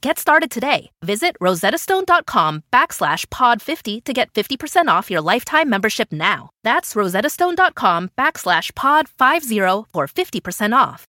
[0.00, 0.90] Get started today.
[1.02, 6.50] Visit rosettastone.com backslash pod50 to get 50% off your lifetime membership now.
[6.64, 11.04] That's rosettastone.com backslash pod50 for 50% off.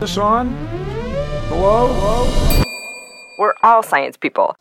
[0.00, 0.50] This on?
[1.48, 1.86] Hello?
[1.92, 2.64] Hello?
[3.38, 4.56] We're all science people.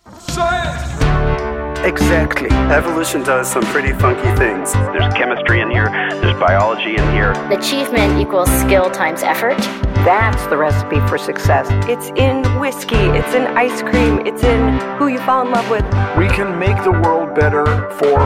[1.83, 2.49] Exactly.
[2.71, 4.71] Evolution does some pretty funky things.
[4.71, 5.89] There's chemistry in here,
[6.21, 7.33] there's biology in here.
[7.51, 9.57] Achievement equals skill times effort.
[10.05, 11.67] That's the recipe for success.
[11.89, 15.83] It's in whiskey, it's in ice cream, it's in who you fall in love with.
[16.17, 18.17] We can make the world better for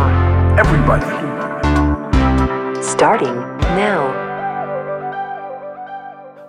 [0.60, 1.06] everybody.
[2.84, 3.36] Starting
[3.74, 4.26] now.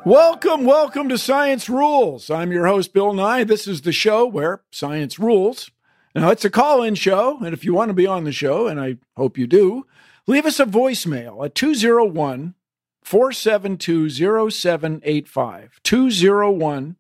[0.05, 2.29] Welcome, welcome to Science Rules.
[2.29, 3.45] I'm your host, Bill Nye.
[3.45, 5.71] This is the show where science rules.
[6.19, 8.67] Now, it's a call in show, and if you want to be on the show,
[8.67, 9.87] and I hope you do,
[10.27, 12.55] leave us a voicemail at 201
[13.03, 14.11] 472
[14.51, 15.81] 0785.
[15.83, 16.97] 201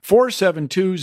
[0.00, 0.96] 472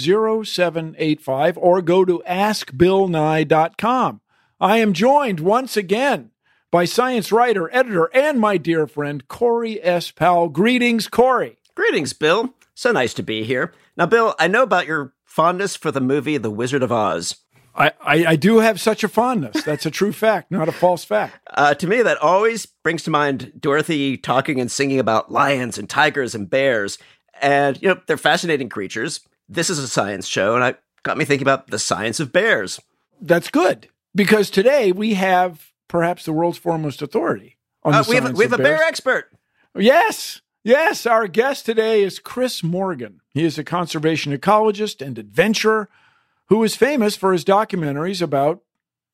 [0.46, 4.22] 0785, or go to askbillnye.com.
[4.60, 6.32] I am joined once again
[6.72, 10.10] by science writer, editor, and my dear friend, Corey S.
[10.10, 10.50] Powell.
[10.50, 11.58] Greetings, Corey.
[11.76, 12.56] Greetings, Bill.
[12.74, 13.74] So nice to be here.
[13.96, 17.43] Now, Bill, I know about your fondness for the movie The Wizard of Oz.
[17.76, 19.64] I, I, I do have such a fondness.
[19.64, 21.38] That's a true fact, not a false fact.
[21.52, 25.90] Uh, to me, that always brings to mind Dorothy talking and singing about lions and
[25.90, 26.98] tigers and bears.
[27.42, 29.22] And, you know, they're fascinating creatures.
[29.50, 32.80] This is a science show, and it got me thinking about the science of bears.
[33.22, 38.16] That's good because today we have perhaps the world's foremost authority on Uh, the we
[38.16, 38.80] have, science we have a bears.
[38.80, 39.32] bear expert.
[39.76, 41.06] Yes, yes.
[41.06, 43.20] Our guest today is Chris Morgan.
[43.34, 45.90] He is a conservation ecologist and adventurer
[46.48, 48.62] who is famous for his documentaries about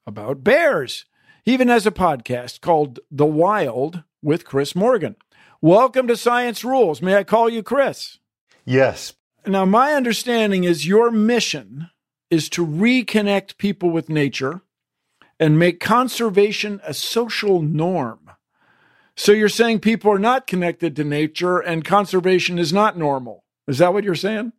[0.08, 1.06] about bears.
[1.44, 5.16] He even has a podcast called The Wild with Chris Morgan.
[5.62, 7.02] Welcome to Science Rules.
[7.02, 8.18] May I call you Chris?
[8.66, 9.14] Yes.
[9.46, 11.90] Now, my understanding is your mission
[12.30, 14.62] is to reconnect people with nature
[15.40, 18.32] and make conservation a social norm.
[19.16, 23.44] So you're saying people are not connected to nature and conservation is not normal.
[23.68, 24.54] Is that what you're saying?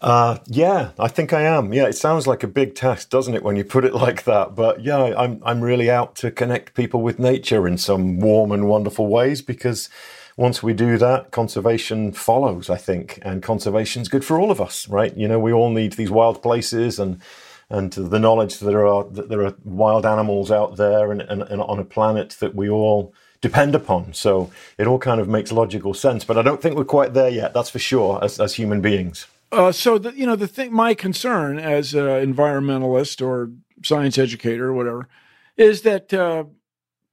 [0.00, 1.74] Uh, yeah, I think I am.
[1.74, 4.54] Yeah, it sounds like a big task, doesn't it, when you put it like that?
[4.54, 8.66] But yeah, I'm I'm really out to connect people with nature in some warm and
[8.66, 9.90] wonderful ways because
[10.36, 14.88] once we do that, conservation follows, I think, and conservation's good for all of us,
[14.88, 15.14] right?
[15.14, 17.20] You know, we all need these wild places and
[17.68, 21.42] and the knowledge that there are that there are wild animals out there and, and,
[21.42, 23.12] and on a planet that we all
[23.42, 24.14] depend upon.
[24.14, 26.24] So it all kind of makes logical sense.
[26.24, 27.52] But I don't think we're quite there yet.
[27.52, 29.26] That's for sure, as as human beings.
[29.52, 33.50] Uh, so the, you know the thing, my concern as an environmentalist or
[33.82, 35.08] science educator or whatever,
[35.56, 36.44] is that uh,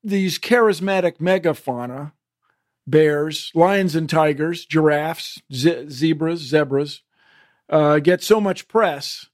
[0.04, 2.12] these charismatic megafauna,
[2.86, 7.02] bears, lions and tigers, giraffes, ze- zebras, zebras,
[7.70, 9.28] uh, get so much press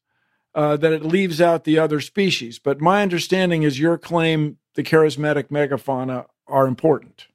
[0.56, 2.60] uh, that it leaves out the other species.
[2.60, 7.28] But my understanding is your claim the charismatic megafauna are important.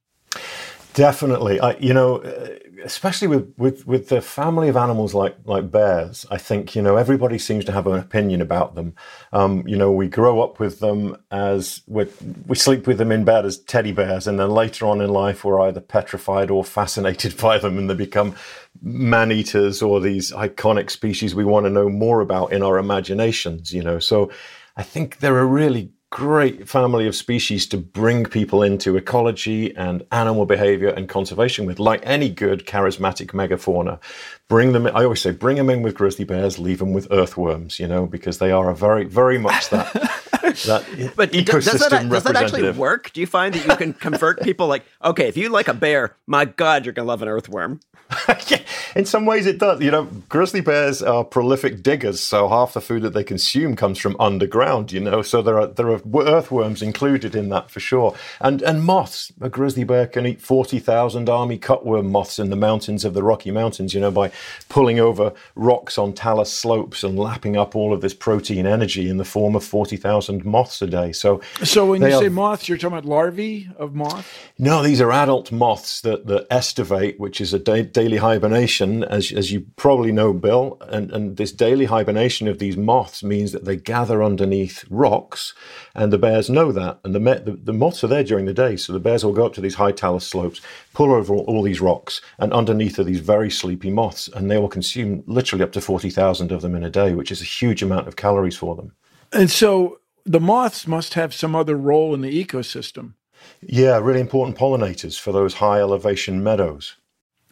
[0.94, 2.48] Definitely, I, you know, uh,
[2.84, 6.26] especially with, with with the family of animals like like bears.
[6.30, 8.94] I think you know everybody seems to have an opinion about them.
[9.32, 12.06] Um, you know, we grow up with them as we
[12.46, 15.44] we sleep with them in bed as teddy bears, and then later on in life
[15.44, 18.34] we're either petrified or fascinated by them, and they become
[18.80, 23.72] man eaters or these iconic species we want to know more about in our imaginations.
[23.72, 24.30] You know, so
[24.76, 30.06] I think they're a really great family of species to bring people into ecology and
[30.10, 34.00] animal behavior and conservation with, like any good charismatic megafauna.
[34.48, 37.78] Bring them, I always say, bring them in with grizzly bears, leave them with earthworms,
[37.78, 40.22] you know, because they are a very, very much that
[40.64, 40.84] that
[41.16, 43.12] but ecosystem does that, does that actually work?
[43.12, 46.16] Do you find that you can convert people like, okay, if you like a bear,
[46.26, 47.80] my God, you're going to love an earthworm?
[48.48, 48.62] Yeah,
[48.96, 49.82] in some ways it does.
[49.82, 53.98] You know, grizzly bears are prolific diggers, so half the food that they consume comes
[53.98, 54.92] from underground.
[54.92, 58.82] You know, so there are there are earthworms included in that for sure, and and
[58.82, 59.32] moths.
[59.40, 63.22] A grizzly bear can eat forty thousand army cutworm moths in the mountains of the
[63.22, 63.92] Rocky Mountains.
[63.92, 64.30] You know, by
[64.70, 69.18] pulling over rocks on talus slopes and lapping up all of this protein energy in
[69.18, 71.12] the form of forty thousand moths a day.
[71.12, 74.28] So, So when you are- say moths, you're talking about larvae of moths?
[74.58, 79.30] no, these are adult moths that, that estivate, which is a da- daily hibernation, as,
[79.32, 80.78] as you probably know, Bill.
[80.88, 85.54] And, and this daily hibernation of these moths means that they gather underneath rocks,
[85.94, 86.98] and the bears know that.
[87.04, 89.46] And the, the, the moths are there during the day, so the bears will go
[89.46, 90.60] up to these high talus slopes,
[90.94, 94.58] pull over all, all these rocks, and underneath are these very sleepy moths, and they
[94.58, 97.82] will consume literally up to 40,000 of them in a day, which is a huge
[97.82, 98.92] amount of calories for them.
[99.32, 103.14] And so the moths must have some other role in the ecosystem.
[103.62, 106.96] Yeah, really important pollinators for those high elevation meadows.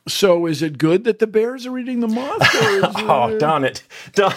[0.09, 2.55] So is it good that the bears are eating the moths?
[2.55, 3.83] Or is Oh, it- uh, darn it.
[4.13, 4.35] Darn-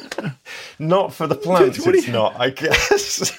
[0.78, 3.32] not for the plants, it's not, I guess.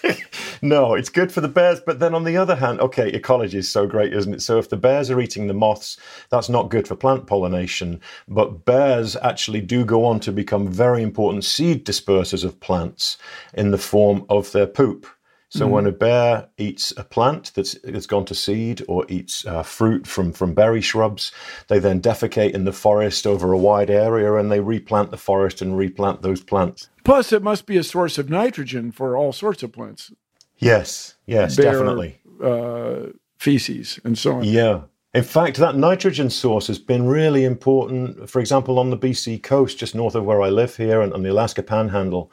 [0.61, 1.79] No, it's good for the bears.
[1.79, 4.41] But then on the other hand, okay, ecology is so great, isn't it?
[4.41, 5.97] So if the bears are eating the moths,
[6.29, 8.01] that's not good for plant pollination.
[8.27, 13.17] But bears actually do go on to become very important seed dispersers of plants
[13.53, 15.07] in the form of their poop.
[15.49, 19.63] So when a bear eats a plant that's, that's gone to seed or eats uh,
[19.63, 21.31] fruit from, from berry shrubs,
[21.69, 25.61] they then defecate in the forest over a wide area and they replant the forest
[25.61, 26.89] and replant those plants.
[27.05, 30.11] Plus, it must be a source of nitrogen for all sorts of plants,
[30.57, 32.19] Yes, yes, Bear- definitely.
[32.43, 34.43] uh, feces, and so on.
[34.43, 34.81] Yeah.
[35.13, 39.77] In fact, that nitrogen source has been really important, for example, on the BC coast,
[39.77, 42.29] just north of where I live here and on the Alaska Panhandle,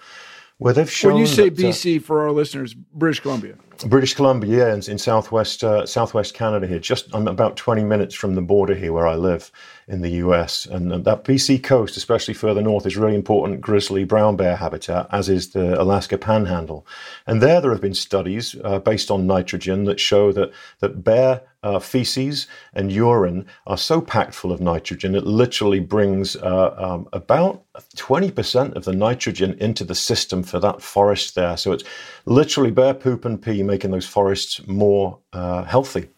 [0.62, 1.14] where they've shown.
[1.14, 3.56] When you say that, uh, BC for our listeners, British Columbia.
[3.86, 6.78] British Columbia, yeah, in, in southwest uh, southwest Canada here.
[6.78, 9.50] Just I'm about 20 minutes from the border here where I live
[9.88, 14.04] in the US, and uh, that BC coast, especially further north, is really important grizzly
[14.04, 16.86] brown bear habitat, as is the Alaska Panhandle.
[17.26, 21.42] And there, there have been studies uh, based on nitrogen that show that that bear
[21.62, 27.08] uh, feces and urine are so packed full of nitrogen it literally brings uh, um,
[27.12, 27.62] about
[27.96, 31.56] 20% of the nitrogen into the system for that forest there.
[31.56, 31.84] So it's
[32.26, 36.08] literally bear poop and pee making those forests more uh, healthy.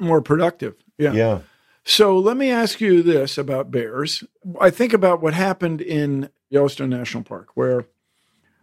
[0.00, 0.74] more productive.
[0.98, 1.12] Yeah.
[1.12, 1.38] Yeah.
[1.84, 4.24] So let me ask you this about bears.
[4.60, 7.86] I think about what happened in Yellowstone National Park, where,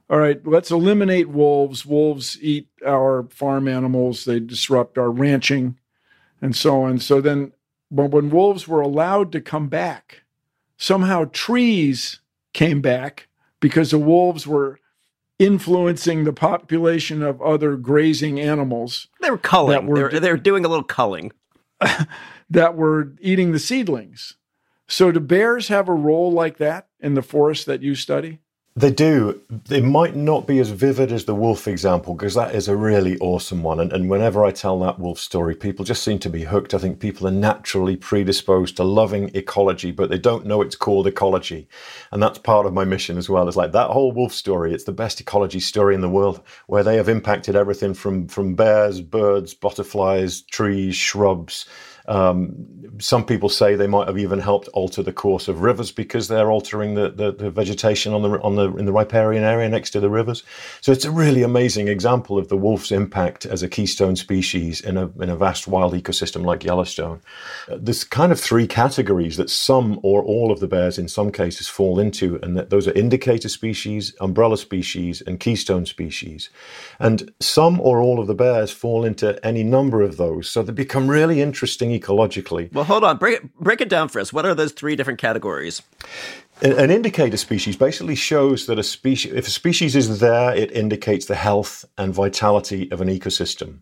[0.09, 1.85] all right, let's eliminate wolves.
[1.85, 5.77] Wolves eat our farm animals, they disrupt our ranching
[6.43, 6.99] and so on.
[6.99, 7.53] So then,
[7.89, 10.23] but when wolves were allowed to come back,
[10.77, 12.19] somehow trees
[12.51, 13.27] came back
[13.61, 14.79] because the wolves were
[15.39, 19.87] influencing the population of other grazing animals They were culling.
[19.87, 21.31] Were- they, were, they were doing a little culling.
[22.49, 24.35] that were eating the seedlings.
[24.87, 28.39] So, do bears have a role like that in the forest that you study?
[28.75, 29.39] They do.
[29.69, 33.19] It might not be as vivid as the wolf example because that is a really
[33.19, 33.79] awesome one.
[33.79, 36.73] And, and whenever I tell that wolf story, people just seem to be hooked.
[36.73, 41.05] I think people are naturally predisposed to loving ecology, but they don't know it's called
[41.05, 41.67] ecology.
[42.11, 43.47] And that's part of my mission as well.
[43.47, 44.73] It's like that whole wolf story.
[44.73, 48.55] It's the best ecology story in the world where they have impacted everything from, from
[48.55, 51.67] bears, birds, butterflies, trees, shrubs.
[52.07, 56.27] Um, some people say they might have even helped alter the course of rivers because
[56.27, 59.91] they're altering the, the, the vegetation on the on the in the riparian area next
[59.91, 60.43] to the rivers.
[60.81, 64.97] So it's a really amazing example of the wolf's impact as a keystone species in
[64.97, 67.21] a in a vast wild ecosystem like Yellowstone.
[67.69, 71.31] Uh, There's kind of three categories that some or all of the bears in some
[71.31, 76.49] cases fall into, and that those are indicator species, umbrella species, and keystone species.
[76.99, 80.73] And some or all of the bears fall into any number of those, so they
[80.73, 82.71] become really interesting ecologically.
[82.73, 83.17] Well, hold on.
[83.17, 84.33] Break it, break it down for us.
[84.33, 85.81] What are those three different categories?
[86.61, 90.71] An an indicator species basically shows that a species, if a species is there, it
[90.71, 93.79] indicates the health and vitality of an ecosystem.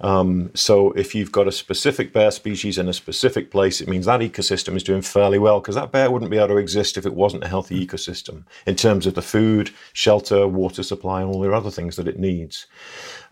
[0.00, 4.06] Um, so if you've got a specific bear species in a specific place, it means
[4.06, 7.06] that ecosystem is doing fairly well because that bear wouldn't be able to exist if
[7.06, 11.40] it wasn't a healthy ecosystem in terms of the food, shelter, water supply, and all
[11.40, 12.66] the other things that it needs.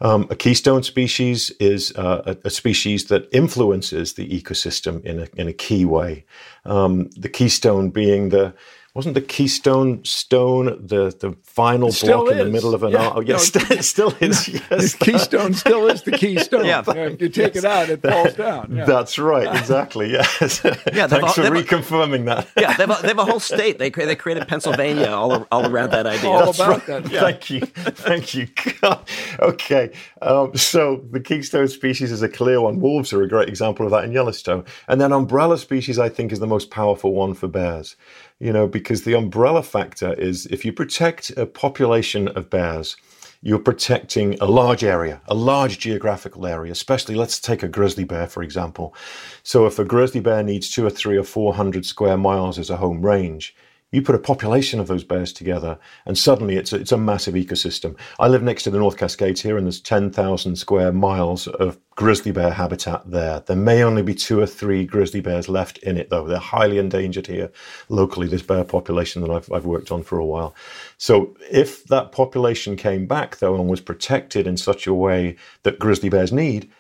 [0.00, 5.29] Um, a keystone species is uh, a, a species that influences the ecosystem in a,
[5.37, 6.25] in a key way.
[6.64, 8.55] Um, the keystone being the
[8.94, 13.06] wasn't the keystone stone the the final Still block in the middle of an Yeah.
[13.09, 13.16] arc?
[13.16, 14.47] Oh, yes, No, it still is.
[14.47, 16.64] The Yes, keystone still is the keystone.
[16.64, 16.82] Yeah.
[16.87, 18.73] if you take it out, it falls down.
[18.75, 18.85] Yeah.
[18.85, 20.11] That's right, exactly.
[20.11, 20.61] Yes.
[20.64, 22.49] Yeah, they've Thanks all- for they've- reconfirming that.
[22.56, 23.78] Yeah, they have, a, they have a whole state.
[23.78, 26.30] They they created Pennsylvania all all around that idea.
[26.30, 27.02] All That's about right.
[27.04, 27.04] that.
[27.06, 27.61] Thank you.
[27.61, 28.49] Thank you.
[28.80, 29.00] God.
[29.40, 29.92] Okay.
[30.23, 32.80] Um, so the keystone species is a clear one.
[32.80, 34.64] Wolves are a great example of that in Yellowstone.
[34.88, 37.97] And then umbrella species, I think, is the most powerful one for bears.
[38.42, 42.97] You know, because the umbrella factor is if you protect a population of bears,
[43.42, 48.26] you're protecting a large area, a large geographical area, especially let's take a grizzly bear,
[48.26, 48.94] for example.
[49.42, 52.70] So if a grizzly bear needs two or three or four hundred square miles as
[52.70, 53.54] a home range,
[53.92, 57.35] you put a population of those bears together, and suddenly it's a, it's a massive
[57.35, 57.97] ecosystem.
[58.20, 62.30] I live next to the North Cascades here, and there's 10,000 square miles of grizzly
[62.30, 63.40] bear habitat there.
[63.40, 66.26] There may only be two or three grizzly bears left in it, though.
[66.26, 67.50] They're highly endangered here
[67.88, 70.54] locally, this bear population that I've, I've worked on for a while.
[70.97, 75.80] So if that population came back, though, and was protected in such a way that
[75.80, 76.70] grizzly bears need,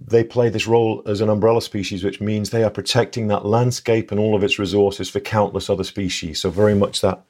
[0.00, 4.10] they play this role as an umbrella species, which means they are protecting that landscape
[4.10, 6.40] and all of its resources for countless other species.
[6.40, 7.22] So very much that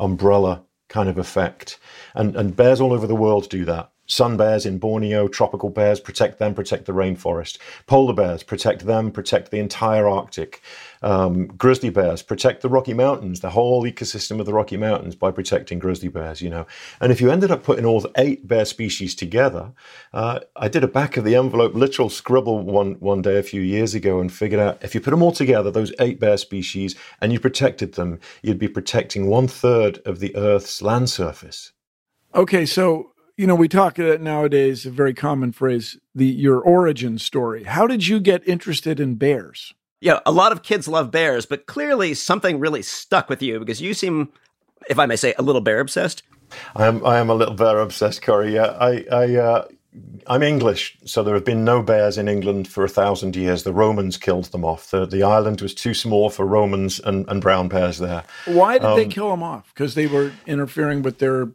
[0.00, 1.78] umbrella kind of effect.
[2.14, 3.90] And and bears all over the world do that.
[4.06, 7.58] Sun bears in Borneo, tropical bears protect them, protect the rainforest.
[7.86, 10.62] Polar bears protect them, protect the entire Arctic.
[11.02, 15.30] Um, grizzly bears protect the Rocky Mountains, the whole ecosystem of the Rocky Mountains by
[15.30, 16.66] protecting grizzly bears, you know.
[17.00, 19.72] And if you ended up putting all eight bear species together,
[20.12, 23.60] uh, I did a back of the envelope literal scribble one, one day a few
[23.60, 26.94] years ago and figured out if you put them all together, those eight bear species,
[27.20, 31.72] and you protected them, you'd be protecting one third of the Earth's land surface.
[32.34, 37.18] Okay, so you know we talk uh, nowadays a very common phrase the your origin
[37.18, 37.64] story.
[37.64, 39.74] How did you get interested in bears?
[40.00, 43.80] Yeah, a lot of kids love bears, but clearly something really stuck with you because
[43.80, 44.30] you seem,
[44.90, 46.22] if I may say, a little bear obsessed.
[46.76, 48.54] I am I am a little bear obsessed, Corey.
[48.54, 49.68] Yeah, I I uh,
[50.26, 53.62] I'm English, so there have been no bears in England for a thousand years.
[53.62, 54.90] The Romans killed them off.
[54.90, 58.24] The the island was too small for Romans and, and brown bears there.
[58.44, 59.72] Why did they Um, kill them off?
[59.74, 61.48] Because they were interfering with their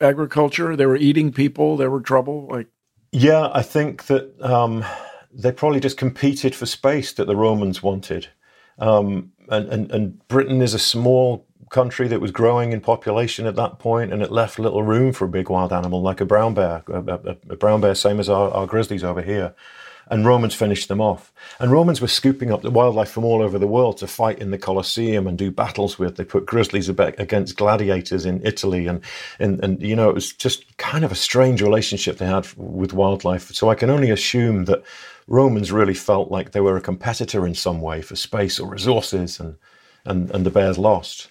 [0.00, 0.76] agriculture.
[0.76, 1.76] They were eating people.
[1.76, 2.46] There were trouble.
[2.50, 2.68] Like
[3.12, 4.84] Yeah, I think that um,
[5.32, 8.28] they probably just competed for space that the Romans wanted.
[8.78, 13.56] Um, and, and, and Britain is a small country that was growing in population at
[13.56, 16.54] that point, and it left little room for a big wild animal like a brown
[16.54, 19.54] bear, a, a, a brown bear, same as our, our grizzlies over here.
[20.08, 21.32] And Romans finished them off.
[21.58, 24.52] And Romans were scooping up the wildlife from all over the world to fight in
[24.52, 26.14] the Colosseum and do battles with.
[26.14, 28.86] They put grizzlies against gladiators in Italy.
[28.86, 29.00] And,
[29.40, 32.92] and, and, you know, it was just kind of a strange relationship they had with
[32.92, 33.52] wildlife.
[33.52, 34.84] So I can only assume that
[35.26, 39.40] Romans really felt like they were a competitor in some way for space or resources,
[39.40, 39.56] and,
[40.04, 41.30] and, and the bears lost.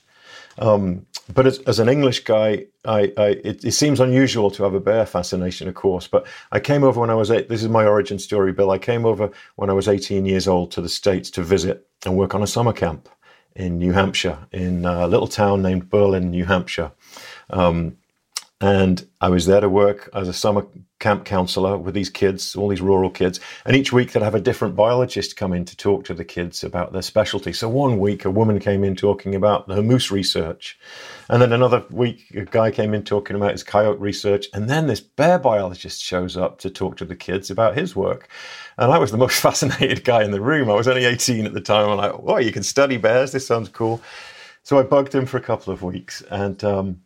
[0.58, 4.74] Um, but as, as an English guy, I, I it, it seems unusual to have
[4.74, 6.08] a bear fascination, of course.
[6.08, 7.50] But I came over when I was eight.
[7.50, 8.72] This is my origin story, Bill.
[8.72, 12.16] I came over when I was 18 years old to the States to visit and
[12.18, 13.10] work on a summer camp
[13.56, 16.92] in New Hampshire, in a little town named Berlin, New Hampshire.
[17.50, 17.98] Um,
[18.62, 20.66] and I was there to work as a summer
[21.00, 23.42] camp counselor with these kids, all these rural kids.
[23.66, 26.64] And each week they'd have a different biologist come in to talk to the kids
[26.64, 27.52] about their specialty.
[27.52, 30.80] So one week a woman came in talking about her moose research.
[31.30, 34.48] And then another week a guy came in talking about his coyote research.
[34.54, 38.30] And then this bear biologist shows up to talk to the kids about his work.
[38.78, 40.70] And I was the most fascinated guy in the room.
[40.70, 41.90] I was only 18 at the time.
[41.90, 43.34] I'm like, oh, you can study bears.
[43.34, 44.02] This sounds cool.
[44.64, 46.24] So I bugged him for a couple of weeks.
[46.32, 47.02] And, um,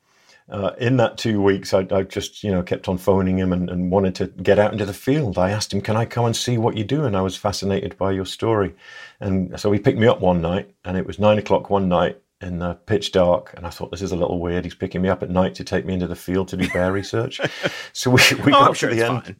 [0.52, 3.70] uh, in that two weeks, I, I, just you know kept on phoning him and,
[3.70, 5.38] and, wanted to get out into the field.
[5.38, 7.98] I asked him, "Can I come and see what you do?" And I was fascinated
[7.98, 8.76] by your story,
[9.20, 12.22] and so he picked me up one night, and it was nine o'clock one night
[12.42, 14.64] in the pitch dark, and I thought this is a little weird.
[14.64, 16.92] He's picking me up at night to take me into the field to do bear
[16.92, 17.42] research.
[17.92, 19.36] So we, we Oh, got sure to the end.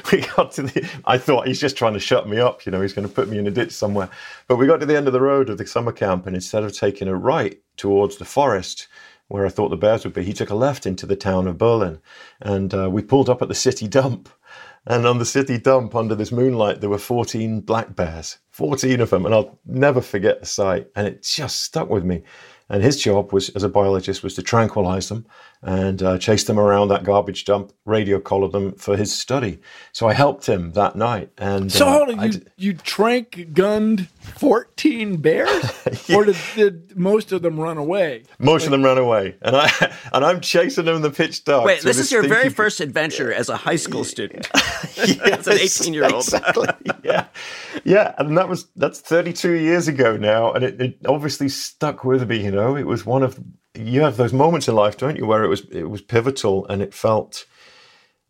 [0.12, 0.88] we got to the.
[1.04, 2.64] I thought he's just trying to shut me up.
[2.64, 4.08] You know, he's going to put me in a ditch somewhere.
[4.48, 6.64] But we got to the end of the road of the summer camp, and instead
[6.64, 8.88] of taking a right towards the forest
[9.32, 11.56] where I thought the bears would be, he took a left into the town of
[11.56, 12.00] Berlin.
[12.42, 14.28] And uh, we pulled up at the city dump.
[14.86, 19.08] And on the city dump, under this moonlight, there were 14 black bears, 14 of
[19.08, 19.24] them.
[19.24, 20.88] And I'll never forget the sight.
[20.94, 22.24] And it just stuck with me.
[22.68, 25.26] And his job was, as a biologist, was to tranquilize them
[25.62, 29.60] and uh, chase them around that garbage dump, radio collared them for his study.
[29.92, 31.30] So I helped him that night.
[31.38, 35.64] And so, uh, hold on, you d- you trank gunned fourteen bears,
[36.14, 38.24] or did, did most of them run away?
[38.38, 39.70] most of them ran away, and I
[40.12, 41.64] and I'm chasing them in the pitch dark.
[41.64, 44.48] Wait, this is your very stinky- first adventure as a high school student.
[44.94, 46.22] Yes, as an 18 year old.
[46.24, 46.68] Exactly.
[47.02, 47.26] Yeah.
[47.82, 52.28] yeah, and that was that's 32 years ago now, and it, it obviously stuck with
[52.28, 52.44] me.
[52.44, 53.40] You know, it was one of
[53.74, 56.82] you have those moments in life, don't you, where it was it was pivotal, and
[56.82, 57.46] it felt.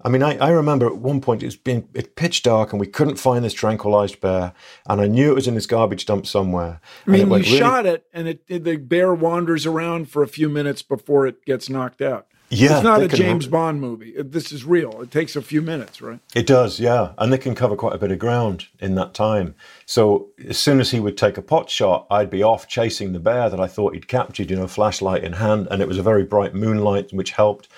[0.04, 2.80] I mean, I, I remember at one point it was being it pitch dark and
[2.80, 4.52] we couldn't find this tranquilized bear,
[4.88, 6.80] and I knew it was in this garbage dump somewhere.
[7.06, 10.28] I mean, you really, shot it, and it, it, the bear wanders around for a
[10.28, 12.26] few minutes before it gets knocked out.
[12.54, 14.12] Yeah, it's not a can- James Bond movie.
[14.18, 15.00] This is real.
[15.00, 16.18] It takes a few minutes, right?
[16.34, 17.12] It does, yeah.
[17.16, 19.54] And they can cover quite a bit of ground in that time.
[19.86, 23.20] So as soon as he would take a pot shot, I'd be off chasing the
[23.20, 25.66] bear that I thought he'd captured, you know, flashlight in hand.
[25.70, 27.68] And it was a very bright moonlight, which helped.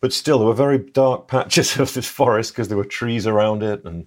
[0.00, 3.62] But still, there were very dark patches of this forest because there were trees around
[3.62, 3.84] it.
[3.84, 4.06] And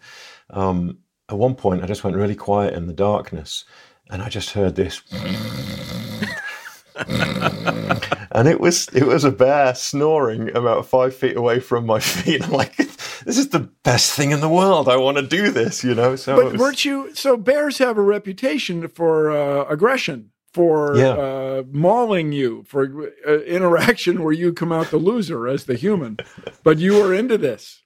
[0.49, 0.97] um,
[1.29, 3.63] at one point, I just went really quiet in the darkness.
[4.09, 5.01] And I just heard this.
[8.39, 12.43] and it was it was a bear snoring about five feet away from my feet.
[12.45, 14.87] I'm like, this is the best thing in the world.
[14.87, 16.15] I want to do this, you know.
[16.15, 17.13] So But was- weren't you?
[17.15, 21.09] So bears have a reputation for uh, aggression, for Yeah.
[21.09, 26.17] uh, mauling you, for uh, interaction where you come out the loser as the human.
[26.63, 27.83] But you were into this.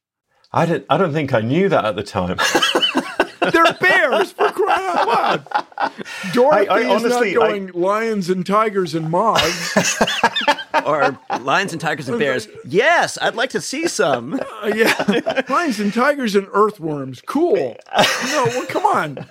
[0.55, 2.37] I don't I don't think I knew that at the time.
[3.51, 4.51] They're bears for
[5.39, 6.33] crying out loud.
[6.33, 10.01] Dorothy I- I is not going lions and tigers and moths.
[10.85, 12.47] or lions and tigers and bears.
[12.65, 14.39] Yes, I'd like to see some.
[14.63, 17.21] Uh, yeah, lions and tigers and earthworms.
[17.25, 17.55] Cool.
[17.55, 19.25] No, well, come on.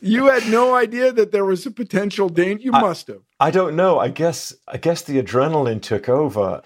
[0.00, 2.64] You had no idea that there was a potential danger.
[2.64, 3.22] You must have.
[3.40, 3.98] I don't know.
[3.98, 6.62] I guess I guess the adrenaline took over.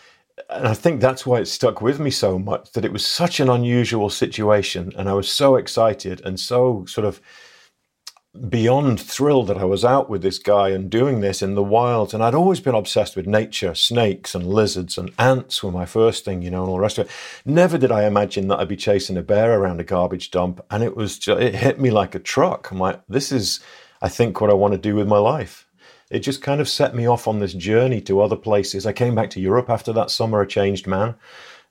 [0.50, 3.38] And I think that's why it stuck with me so much that it was such
[3.38, 7.20] an unusual situation and I was so excited and so sort of
[8.48, 12.14] beyond thrilled that I was out with this guy and doing this in the wild.
[12.14, 16.24] And I'd always been obsessed with nature, snakes and lizards and ants were my first
[16.24, 17.12] thing, you know, and all the rest of it.
[17.44, 20.64] Never did I imagine that I'd be chasing a bear around a garbage dump.
[20.70, 22.70] And it was just, it hit me like a truck.
[22.70, 23.60] I'm like, this is,
[24.00, 25.68] I think, what I want to do with my life.
[26.10, 28.86] It just kind of set me off on this journey to other places.
[28.86, 31.16] I came back to Europe after that summer, a changed man.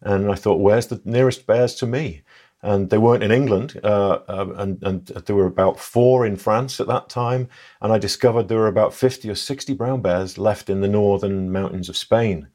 [0.02, 2.22] And I thought, where's the nearest bears to me?
[2.64, 6.80] And they weren't in England, uh, uh, and, and there were about four in France
[6.80, 7.50] at that time.
[7.82, 11.52] And I discovered there were about 50 or 60 brown bears left in the northern
[11.52, 12.48] mountains of Spain.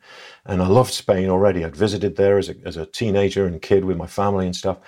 [0.45, 1.65] And I loved Spain already.
[1.65, 4.79] I'd visited there as a, as a teenager and kid with my family and stuff.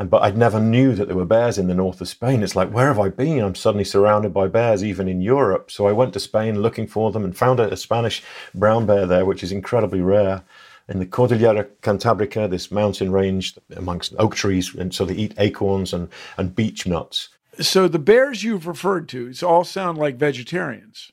[0.00, 2.42] And, but I'd never knew that there were bears in the north of Spain.
[2.42, 3.44] It's like, where have I been?
[3.44, 5.70] I'm suddenly surrounded by bears, even in Europe.
[5.70, 9.06] So I went to Spain looking for them and found a, a Spanish brown bear
[9.06, 10.42] there, which is incredibly rare
[10.88, 15.92] in the Cordillera Cantabrica, this mountain range amongst oak trees, and so they eat acorns
[15.92, 17.28] and, and beech nuts.
[17.60, 21.10] So the bears you've referred to, it's all sound like vegetarians.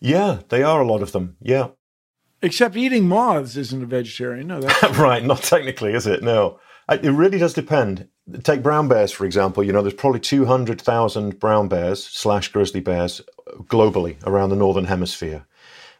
[0.00, 1.36] Yeah, they are a lot of them.
[1.40, 1.68] Yeah.
[2.42, 4.48] Except eating moths isn't a vegetarian.
[4.48, 5.24] No, that's right.
[5.24, 6.22] Not technically, is it?
[6.22, 6.58] No.
[6.90, 8.08] It really does depend.
[8.42, 9.62] Take brown bears, for example.
[9.62, 13.20] You know, there's probably 200,000 brown bears slash grizzly bears
[13.62, 15.46] globally around the northern hemisphere.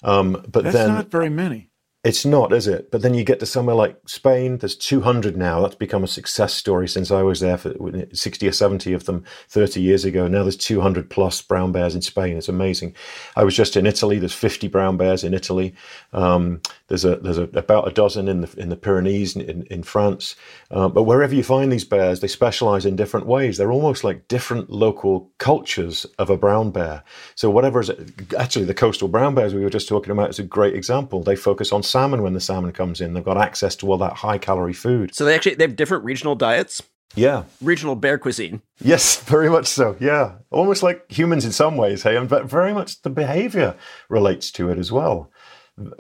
[0.03, 1.71] Um, but that's then not very many.
[2.05, 2.91] It's not, is it?
[2.91, 5.61] But then you get to somewhere like Spain, there's 200 now.
[5.61, 7.75] That's become a success story since I was there for
[8.13, 10.27] 60 or 70 of them 30 years ago.
[10.27, 12.37] Now there's 200 plus brown bears in Spain.
[12.37, 12.97] It's amazing.
[13.37, 14.19] I was just in Italy.
[14.19, 15.77] There's 50 brown bears in Italy.
[16.13, 19.83] Um, there's a there's a, about a dozen in the in the Pyrenees in, in
[19.85, 20.35] France.
[20.73, 23.57] Uh, but wherever you find these bears, they specialize in different ways.
[23.57, 27.05] They're almost like different local cultures of a brown bear.
[27.35, 27.93] So whatever is
[28.37, 31.23] actually the coastal brown bears we were just talking about is a great example.
[31.23, 33.13] They focus on salmon when the salmon comes in.
[33.15, 35.15] They've got access to all that high calorie food.
[35.15, 36.83] So they actually they have different regional diets,
[37.15, 37.45] Yeah.
[37.61, 38.63] regional bear cuisine.
[38.81, 39.97] Yes, very much so.
[40.01, 40.25] Yeah.
[40.51, 43.75] Almost like humans in some ways, hey, and but very much the behavior
[44.09, 45.31] relates to it as well.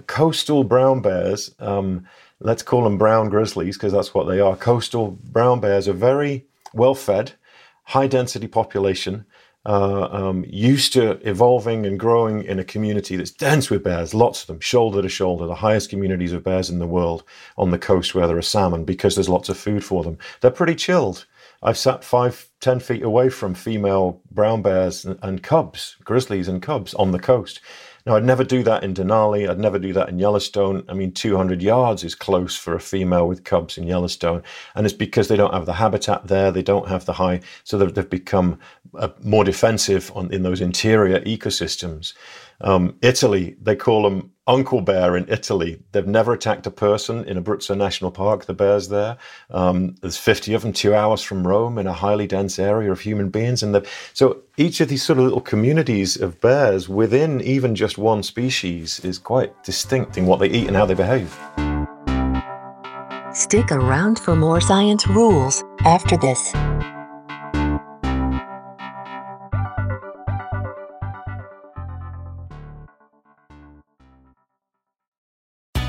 [0.06, 2.06] Coastal brown bears, um,
[2.40, 4.56] let's call them brown grizzlies because that's what they are.
[4.56, 7.32] Coastal brown bears are very well fed,
[7.84, 9.24] high density population,
[9.64, 14.42] uh, um, used to evolving and growing in a community that's dense with bears, lots
[14.42, 17.22] of them, shoulder to shoulder, the highest communities of bears in the world
[17.56, 20.18] on the coast where there are salmon because there's lots of food for them.
[20.40, 21.26] They're pretty chilled.
[21.62, 26.60] I've sat five, ten feet away from female brown bears and, and cubs, grizzlies and
[26.60, 27.60] cubs on the coast.
[28.04, 29.48] Now, I'd never do that in Denali.
[29.48, 30.82] I'd never do that in Yellowstone.
[30.88, 34.42] I mean, 200 yards is close for a female with cubs in Yellowstone.
[34.74, 36.50] And it's because they don't have the habitat there.
[36.50, 38.58] They don't have the high, so they've, they've become
[38.98, 42.12] uh, more defensive on, in those interior ecosystems.
[42.60, 45.82] Um, Italy, they call them Uncle Bear in Italy.
[45.92, 49.16] They've never attacked a person in Abruzzo National Park, the bears there.
[49.50, 53.00] Um, there's 50 of them two hours from Rome in a highly dense area of
[53.00, 53.62] human beings.
[53.62, 58.22] And so each of these sort of little communities of bears within even just one
[58.22, 61.36] species is quite distinct in what they eat and how they behave.
[63.32, 66.52] Stick around for more science rules after this.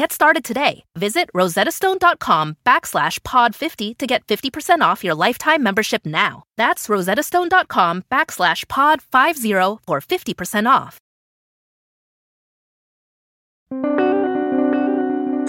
[0.00, 0.84] Get started today.
[0.96, 6.44] Visit rosettastone.com backslash pod50 to get 50% off your lifetime membership now.
[6.56, 11.00] That's rosettastone.com backslash pod50 for 50% off.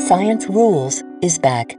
[0.05, 1.77] Science Rules is back.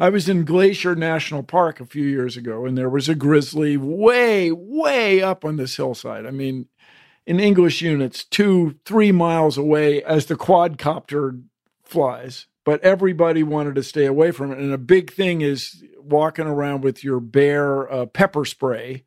[0.00, 3.76] I was in Glacier National Park a few years ago, and there was a grizzly
[3.76, 6.26] way, way up on this hillside.
[6.26, 6.66] I mean,
[7.24, 11.40] in English units, two, three miles away as the quadcopter
[11.84, 12.46] flies.
[12.64, 14.58] But everybody wanted to stay away from it.
[14.58, 19.04] And a big thing is walking around with your bear uh, pepper spray.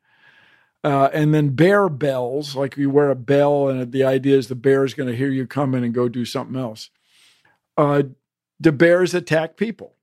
[0.84, 4.54] Uh, and then bear bells, like you wear a bell, and the idea is the
[4.54, 6.90] bear is going to hear you come in and go do something else.
[7.76, 8.04] Uh,
[8.60, 9.94] the bears attack people.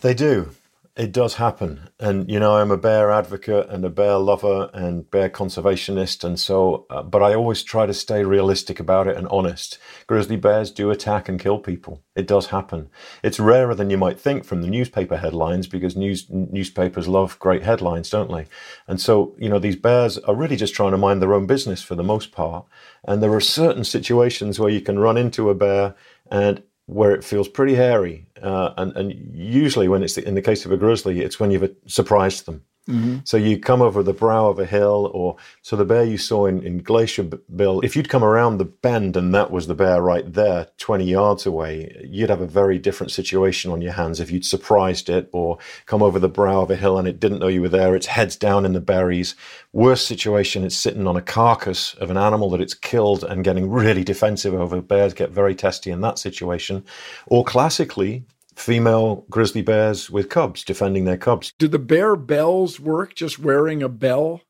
[0.00, 0.50] They do.
[0.96, 1.88] It does happen.
[1.98, 6.22] And, you know, I'm a bear advocate and a bear lover and bear conservationist.
[6.22, 9.78] And so, uh, but I always try to stay realistic about it and honest.
[10.06, 12.04] Grizzly bears do attack and kill people.
[12.14, 12.90] It does happen.
[13.24, 17.64] It's rarer than you might think from the newspaper headlines because news, newspapers love great
[17.64, 18.46] headlines, don't they?
[18.86, 21.82] And so, you know, these bears are really just trying to mind their own business
[21.82, 22.66] for the most part.
[23.02, 25.96] And there are certain situations where you can run into a bear
[26.30, 28.26] and where it feels pretty hairy.
[28.44, 31.74] Uh, and, and usually, when it's in the case of a grizzly, it's when you've
[31.86, 32.62] surprised them.
[32.88, 33.20] Mm-hmm.
[33.24, 36.44] So you come over the brow of a hill, or so the bear you saw
[36.44, 40.02] in, in Glacier Bill, if you'd come around the bend and that was the bear
[40.02, 44.20] right there, 20 yards away, you'd have a very different situation on your hands.
[44.20, 47.38] If you'd surprised it or come over the brow of a hill and it didn't
[47.38, 49.34] know you were there, its head's down in the berries.
[49.72, 53.70] Worst situation, it's sitting on a carcass of an animal that it's killed and getting
[53.70, 54.82] really defensive over.
[54.82, 56.84] Bears get very testy in that situation.
[57.26, 61.52] Or classically, female grizzly bears with cubs defending their cubs.
[61.58, 64.40] Do the bear bells work just wearing a bell?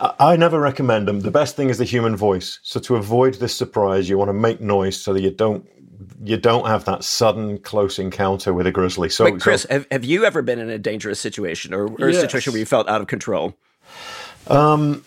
[0.00, 1.20] I never recommend them.
[1.20, 2.58] The best thing is the human voice.
[2.62, 5.66] So to avoid this surprise, you want to make noise so that you don't
[6.22, 9.08] you don't have that sudden close encounter with a grizzly.
[9.08, 12.08] So, Wait, Chris, so, have, have you ever been in a dangerous situation or, or
[12.08, 12.18] yes.
[12.18, 13.56] a situation where you felt out of control?
[14.48, 15.04] Um,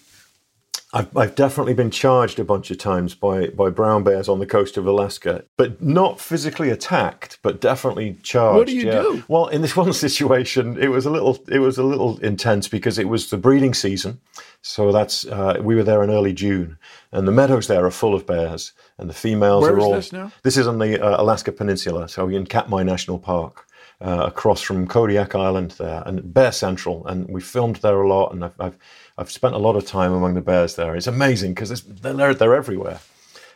[0.98, 4.48] I've, I've, definitely been charged a bunch of times by, by brown bears on the
[4.48, 8.58] coast of Alaska, but not physically attacked, but definitely charged.
[8.58, 9.02] What do you yeah.
[9.04, 9.24] do?
[9.28, 12.98] Well, in this one situation, it was a little it was a little intense because
[12.98, 14.20] it was the breeding season.
[14.62, 16.78] So that's uh, we were there in early June,
[17.12, 19.94] and the meadows there are full of bears, and the females Where are is all.
[19.94, 20.32] This now?
[20.42, 23.66] This is on the uh, Alaska Peninsula, so in Katmai National Park.
[24.00, 28.32] Uh, across from Kodiak Island there, and Bear Central, and we filmed there a lot,
[28.32, 28.78] and I've, I've
[29.18, 30.96] I've spent a lot of time among the bears there.
[30.96, 33.00] It's amazing because they're they're everywhere,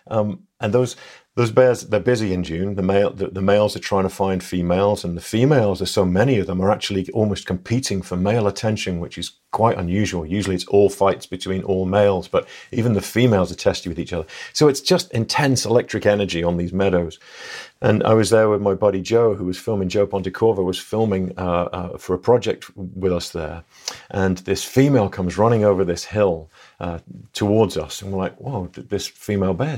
[0.08, 0.95] um, and those
[1.36, 2.76] those bears they're busy in June.
[2.76, 6.04] The male the, the, males are trying to find females, and the females, there's so
[6.06, 10.26] many of them, are actually almost competing for male attention, which is quite unusual.
[10.26, 14.12] Usually, it's all fights between all males, but even the females are testy with each
[14.12, 14.26] other.
[14.52, 17.17] So it's just intense electric energy on these meadows.
[17.82, 19.88] And I was there with my buddy Joe, who was filming.
[19.88, 23.63] Joe Pontecorvo was filming uh, uh, for a project with us there,
[24.10, 26.98] and this female comes running over this hill uh,
[27.34, 28.67] towards us, and we're like, "Whoa!
[28.74, 29.78] This female bear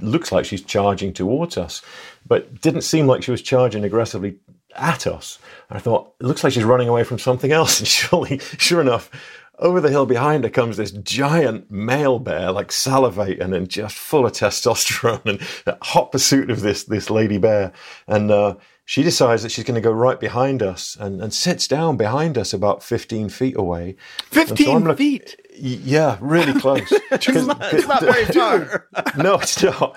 [0.00, 1.82] looks like she's charging towards us,"
[2.26, 4.38] but didn't seem like she was charging aggressively
[4.74, 5.38] at us.
[5.68, 8.80] And I thought, "It looks like she's running away from something else." And surely, sure
[8.80, 9.10] enough,
[9.58, 14.24] over the hill behind her comes this giant male bear, like salivating and just full
[14.24, 17.72] of testosterone and hot pursuit of this this lady bear.
[18.08, 18.54] And uh,
[18.90, 22.36] she decides that she's going to go right behind us and, and sits down behind
[22.36, 23.94] us about 15 feet away.
[24.32, 25.40] 15 so feet?
[25.56, 26.90] Yeah, really close.
[27.12, 28.88] it's, not, it's not very far.
[29.16, 29.96] no, it's not.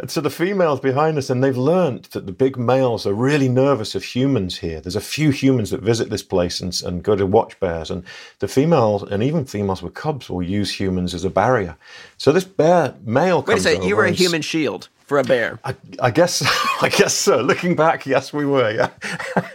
[0.00, 3.48] And so the females behind us, and they've learned that the big males are really
[3.48, 4.80] nervous of humans here.
[4.80, 8.02] There's a few humans that visit this place and, and go to watch bears, and
[8.40, 11.76] the females, and even females with cubs, will use humans as a barrier.
[12.18, 13.42] So this bear male.
[13.42, 15.58] Wait a second, you were a human shield for a bear.
[15.62, 16.42] I, I guess,
[16.80, 17.42] I guess so.
[17.42, 18.70] Looking back, yes, we were.
[18.70, 18.90] Yeah.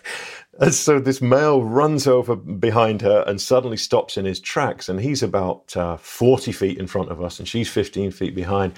[0.60, 4.90] And so this male runs over behind her and suddenly stops in his tracks.
[4.90, 8.74] And he's about uh, 40 feet in front of us, and she's 15 feet behind.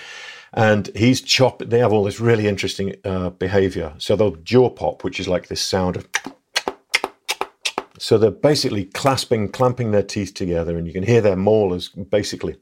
[0.51, 1.69] And he's chopping.
[1.69, 3.93] They have all this really interesting uh, behavior.
[3.97, 6.09] So they'll jaw pop, which is like this sound of.
[7.97, 12.57] So they're basically clasping, clamping their teeth together, and you can hear their molars basically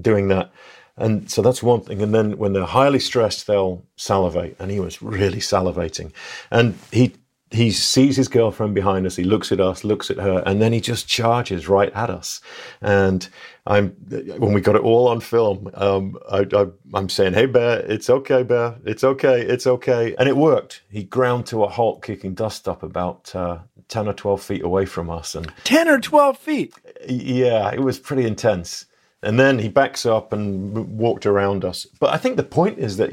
[0.00, 0.52] doing that.
[0.98, 2.02] And so that's one thing.
[2.02, 4.56] And then when they're highly stressed, they'll salivate.
[4.58, 6.12] And he was really salivating.
[6.50, 7.14] And he
[7.50, 9.16] he sees his girlfriend behind us.
[9.16, 12.40] He looks at us, looks at her, and then he just charges right at us.
[12.82, 13.26] And
[13.66, 13.90] I'm
[14.38, 16.46] when we got it all on film, um, I,
[16.94, 20.82] am saying, "Hey, Bear, it's okay, Bear, it's okay, it's okay," and it worked.
[20.90, 23.58] He ground to a halt, kicking dust up about uh,
[23.88, 26.74] ten or twelve feet away from us, and ten or twelve feet.
[27.08, 28.84] Yeah, it was pretty intense.
[29.22, 31.86] And then he backs up and walked around us.
[31.98, 33.12] But I think the point is that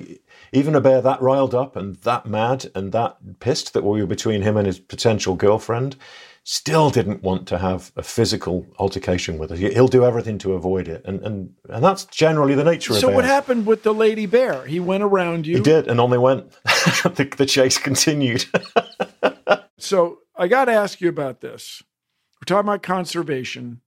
[0.52, 4.08] even a bear that riled up and that mad and that pissed that we were
[4.08, 5.96] between him and his potential girlfriend
[6.48, 9.58] still didn't want to have a physical altercation with us.
[9.58, 11.04] He'll do everything to avoid it.
[11.04, 13.08] And and, and that's generally the nature so of it.
[13.08, 14.66] So what happened with the lady bear?
[14.66, 15.58] He went around you.
[15.58, 16.52] He did, and on they went.
[16.64, 18.46] the, the chase continued.
[19.80, 21.82] so I got to ask you about this.
[22.40, 23.82] We're talking about conservation.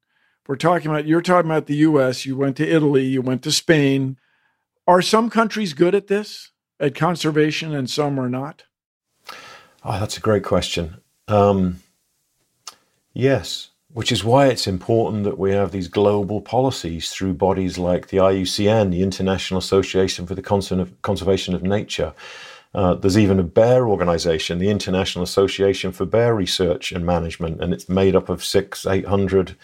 [0.49, 3.53] We're talking about, you're talking about the US, you went to Italy, you went to
[3.53, 4.17] Spain.
[4.87, 8.65] Are some countries good at this, at conservation, and some are not?
[9.85, 10.97] Oh, that's a great question.
[11.29, 11.81] Um,
[13.13, 18.09] yes, which is why it's important that we have these global policies through bodies like
[18.09, 22.15] the IUCN, the International Association for the Conservation of Nature.
[22.75, 27.75] Uh, there's even a bear organization, the International Association for Bear Research and Management, and
[27.75, 29.55] it's made up of six, eight hundred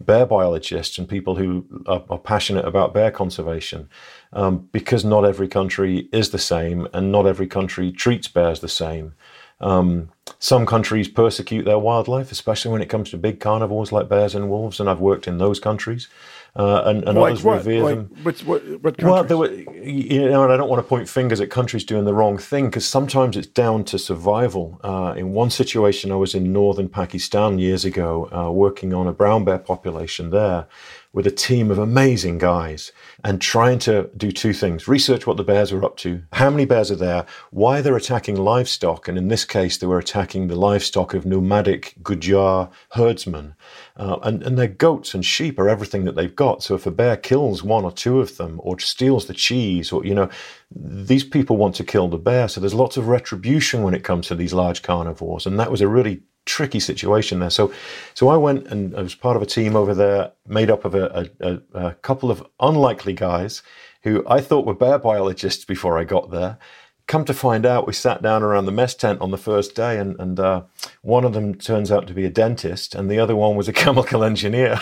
[0.00, 3.88] bear biologists and people who are, are passionate about bear conservation
[4.32, 8.68] um, because not every country is the same and not every country treats bears the
[8.68, 9.14] same.
[9.60, 14.34] Um, some countries persecute their wildlife, especially when it comes to big carnivores like bears
[14.34, 16.08] and wolves, and I've worked in those countries
[16.56, 17.56] uh, and, and like others what?
[17.58, 18.10] revere like, them.
[18.22, 21.40] What, what, what well, there were, you know, and I don't want to point fingers
[21.40, 24.78] at countries doing the wrong thing because sometimes it's down to survival.
[24.84, 29.12] Uh, in one situation, I was in northern Pakistan years ago, uh, working on a
[29.12, 30.66] brown bear population there
[31.14, 32.90] with a team of amazing guys
[33.22, 36.64] and trying to do two things research what the bears were up to, how many
[36.64, 39.06] bears are there, why they're attacking livestock.
[39.06, 43.54] And in this case, they were attacking the livestock of nomadic Gujar herdsmen.
[43.96, 46.64] Uh, and, and their goats and sheep are everything that they've got.
[46.64, 50.04] So if a bear kills one or two of them or steals the cheese or,
[50.04, 50.28] you know,
[50.74, 52.48] these people want to kill the bear.
[52.48, 55.46] So there's lots of retribution when it comes to these large carnivores.
[55.46, 57.50] And that was a really tricky situation there.
[57.50, 57.72] So,
[58.14, 60.94] so I went and I was part of a team over there made up of
[60.94, 63.62] a, a, a couple of unlikely guys
[64.02, 66.58] who I thought were bear biologists before I got there.
[67.06, 69.98] Come to find out, we sat down around the mess tent on the first day,
[69.98, 70.62] and, and uh,
[71.02, 73.72] one of them turns out to be a dentist, and the other one was a
[73.84, 74.80] chemical engineer.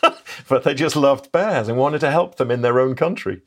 [0.48, 3.42] but they just loved bears and wanted to help them in their own country.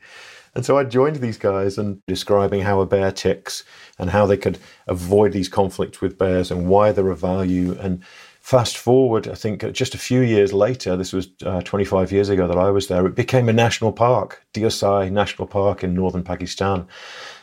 [0.57, 3.63] And so I joined these guys and describing how a bear ticks
[3.99, 7.77] and how they could avoid these conflicts with bears and why they're of value.
[7.79, 8.03] And
[8.41, 12.47] fast forward, I think just a few years later, this was uh, 25 years ago
[12.47, 16.87] that I was there, it became a national park, Deosai National Park in northern Pakistan.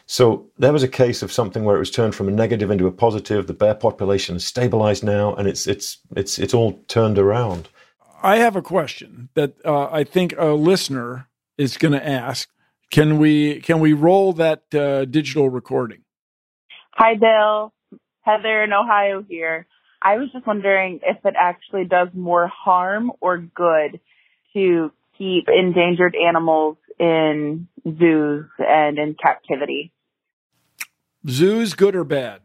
[0.07, 2.89] So there was a case of something where it was turned from a negative into
[2.89, 3.47] a positive.
[3.47, 7.69] The bear population is stabilized now, and it's it's it's it's all turned around.
[8.25, 12.49] I have a question that uh, I think a listener is going to ask.
[12.95, 16.03] Can we can we roll that uh, digital recording?
[16.93, 17.73] Hi, Bill.
[18.21, 19.67] Heather in Ohio here.
[20.01, 23.99] I was just wondering if it actually does more harm or good
[24.53, 29.93] to keep endangered animals in zoos and in captivity.
[31.29, 32.43] Zoos, good or bad?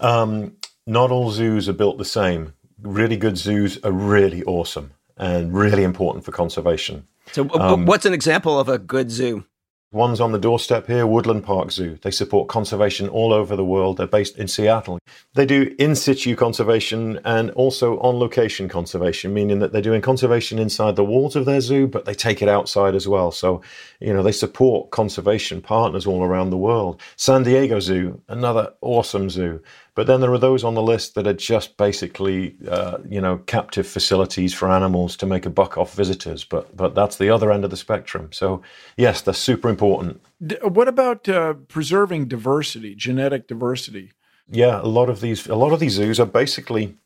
[0.00, 2.54] Um, not all zoos are built the same.
[2.80, 7.06] Really good zoos are really awesome and really important for conservation.
[7.30, 9.44] So, um, what's an example of a good zoo?
[9.92, 11.98] One's on the doorstep here, Woodland Park Zoo.
[12.00, 13.98] They support conservation all over the world.
[13.98, 14.98] They're based in Seattle.
[15.34, 20.58] They do in situ conservation and also on location conservation, meaning that they're doing conservation
[20.58, 23.30] inside the walls of their zoo, but they take it outside as well.
[23.30, 23.60] So,
[24.00, 26.98] you know, they support conservation partners all around the world.
[27.16, 29.60] San Diego Zoo, another awesome zoo.
[29.94, 33.38] But then there are those on the list that are just basically, uh, you know,
[33.38, 36.44] captive facilities for animals to make a buck off visitors.
[36.44, 38.30] But but that's the other end of the spectrum.
[38.32, 38.62] So
[38.96, 40.22] yes, they're super important.
[40.62, 44.12] What about uh, preserving diversity, genetic diversity?
[44.50, 46.96] Yeah, a lot of these a lot of these zoos are basically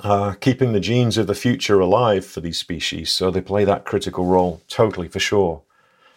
[0.00, 3.12] uh, keeping the genes of the future alive for these species.
[3.12, 5.62] So they play that critical role totally for sure.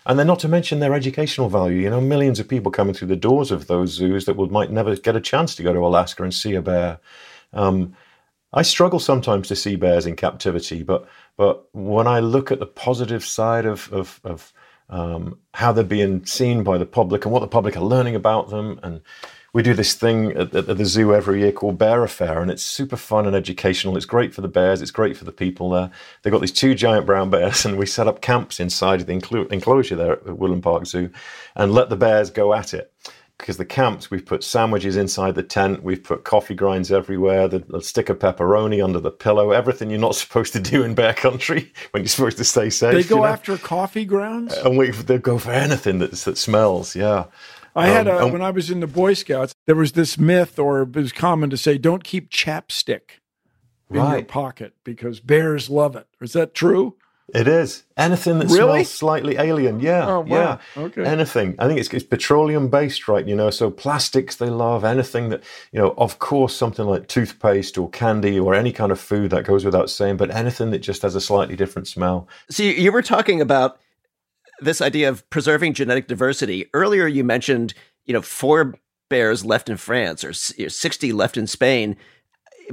[0.06, 1.82] And then not to mention their educational value.
[1.82, 4.72] You know, millions of people coming through the doors of those zoos that would might
[4.72, 7.00] never get a chance to go to Alaska and see a bear.
[7.54, 7.96] Um,
[8.54, 12.66] I struggle sometimes to see bears in captivity, but but when I look at the
[12.66, 14.54] positive side of of, of
[14.90, 18.50] um, how they're being seen by the public and what the public are learning about
[18.50, 19.02] them, and
[19.56, 22.62] we do this thing at, at, the zoo every year called Bear Affair, and it's
[22.62, 23.96] super fun and educational.
[23.96, 25.90] It's great for the bears, it's great for the people there.
[26.22, 29.96] They've got these two giant brown bears, and we set up camps inside the enclosure
[29.96, 31.10] there at Woodland Park Zoo
[31.56, 32.92] and let the bears go at it
[33.38, 37.60] because the camps we've put sandwiches inside the tent we've put coffee grinds everywhere the,
[37.60, 41.14] the, stick of pepperoni under the pillow everything you're not supposed to do in bear
[41.14, 43.28] country when you're supposed to stay safe they go you know?
[43.28, 47.26] after coffee grounds and we they go for anything that, that smells yeah
[47.76, 50.84] I had um, when I was in the Boy Scouts, there was this myth, or
[50.84, 53.20] it was common to say, "Don't keep chapstick
[53.90, 54.18] in right.
[54.18, 56.96] your pocket because bears love it." Is that true?
[57.34, 58.84] It is anything that really?
[58.84, 59.80] smells slightly alien.
[59.80, 60.60] Yeah, oh, wow.
[60.76, 60.84] yeah.
[60.84, 61.04] Okay.
[61.04, 61.56] Anything.
[61.58, 63.28] I think it's, it's petroleum based, right?
[63.28, 64.86] You know, so plastics they love.
[64.86, 69.00] Anything that you know, of course, something like toothpaste or candy or any kind of
[69.00, 70.18] food that goes without saying.
[70.18, 72.28] But anything that just has a slightly different smell.
[72.50, 73.80] So you were talking about
[74.60, 77.08] this idea of preserving genetic diversity earlier.
[77.08, 77.74] You mentioned
[78.06, 78.76] you know four
[79.10, 81.96] bears left in France or sixty left in Spain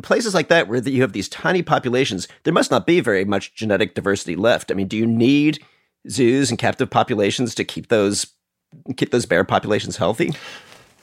[0.02, 3.54] places like that where you have these tiny populations, there must not be very much
[3.54, 4.70] genetic diversity left.
[4.70, 5.58] I mean, do you need
[6.08, 8.26] zoos and captive populations to keep those
[8.96, 10.32] keep those bear populations healthy?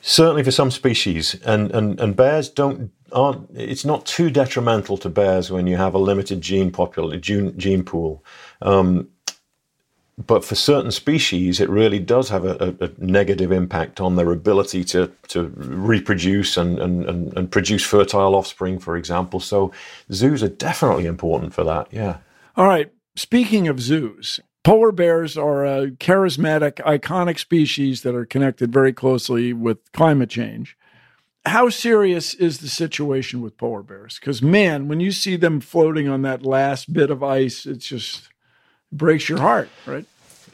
[0.02, 3.50] Certainly for some species, and, and, and bears don't aren't.
[3.54, 7.84] It's not too detrimental to bears when you have a limited gene popul gene, gene
[7.84, 8.24] pool.
[8.62, 9.10] Um,
[10.26, 14.84] but for certain species, it really does have a, a, negative impact on their ability
[14.86, 17.06] to, to reproduce and, and,
[17.38, 19.40] and, produce fertile offspring, for example.
[19.40, 19.72] So
[20.12, 21.88] zoos are definitely important for that.
[21.92, 22.18] Yeah.
[22.58, 22.92] All right.
[23.16, 29.54] Speaking of zoos, polar bears are a charismatic, iconic species that are connected very closely
[29.54, 30.78] with climate change.
[31.46, 34.20] How serious is the situation with polar bears?
[34.20, 38.29] Because, man, when you see them floating on that last bit of ice, it's just
[38.92, 40.06] breaks your heart, right?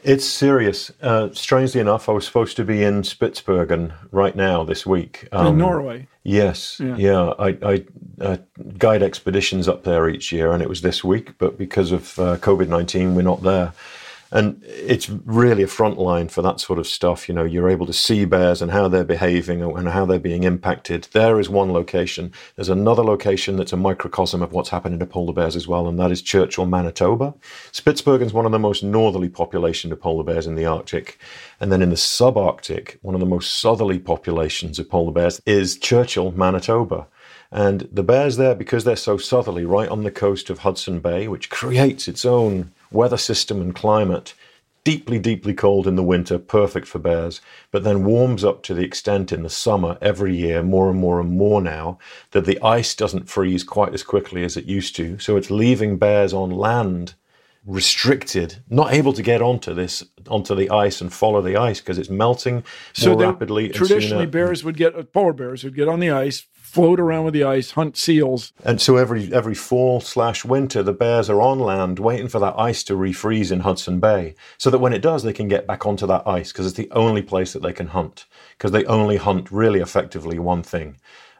[0.04, 0.92] It's serious.
[1.02, 5.26] Uh, strangely enough, I was supposed to be in Spitsbergen right now this week.
[5.32, 6.06] Um, in Norway.
[6.22, 6.96] Yes, yeah.
[6.96, 7.32] yeah.
[7.38, 7.84] I, I
[8.20, 8.36] uh,
[8.78, 11.36] guide expeditions up there each year, and it was this week.
[11.38, 13.72] But because of uh, COVID nineteen, we're not there
[14.36, 17.26] and it's really a front line for that sort of stuff.
[17.26, 20.42] You know, you're able to see bears and how they're behaving and how they're being
[20.42, 21.08] impacted.
[21.12, 22.32] There is one location.
[22.54, 25.98] There's another location that's a microcosm of what's happening to polar bears as well, and
[25.98, 27.32] that is Churchill, Manitoba.
[27.72, 31.18] Spitsbergen is one of the most northerly population of polar bears in the Arctic.
[31.58, 35.78] And then in the subarctic, one of the most southerly populations of polar bears is
[35.78, 37.06] Churchill, Manitoba.
[37.50, 41.26] And the bears there, because they're so southerly, right on the coast of Hudson Bay,
[41.26, 44.34] which creates its own weather system and climate,
[44.84, 47.40] deeply, deeply cold in the winter, perfect for bears,
[47.72, 51.20] but then warms up to the extent in the summer every year, more and more
[51.20, 51.98] and more now,
[52.30, 55.18] that the ice doesn't freeze quite as quickly as it used to.
[55.18, 57.14] So it's leaving bears on land
[57.66, 61.98] restricted, not able to get onto this onto the ice and follow the ice because
[61.98, 63.68] it's melting so more rapidly.
[63.68, 67.44] Traditionally, bears would get polar bears would get on the ice, float around with the
[67.44, 68.52] ice, hunt seals.
[68.64, 72.58] And so every every fall slash winter, the bears are on land waiting for that
[72.58, 75.86] ice to refreeze in Hudson Bay, so that when it does, they can get back
[75.86, 78.26] onto that ice because it's the only place that they can hunt.
[78.58, 80.96] Because they only hunt really effectively one thing,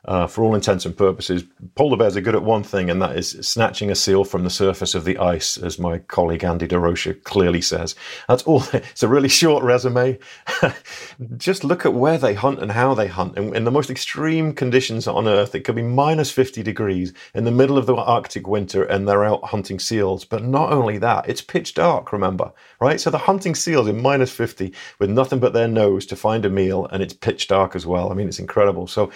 [0.06, 3.16] uh, for all intents and purposes, polar bears are good at one thing, and that
[3.16, 7.22] is snatching a seal from the surface of the ice, as my colleague Andy Derocher
[7.24, 7.94] clearly says.
[8.28, 8.62] That's all.
[8.96, 10.18] It's a really short resume.
[11.36, 13.36] Just look at where they hunt and how they hunt.
[13.36, 17.44] In, in the most extreme conditions on Earth, it could be minus 50 degrees in
[17.44, 20.24] the middle of the Arctic winter, and they're out hunting seals.
[20.24, 23.00] But not only that, it's pitch dark, remember, right?
[23.00, 26.50] So they're hunting seals in minus 50 with nothing but their nose to find a
[26.50, 28.10] meal, and it's pitch dark as well.
[28.10, 28.86] I mean, it's incredible.
[28.86, 29.10] So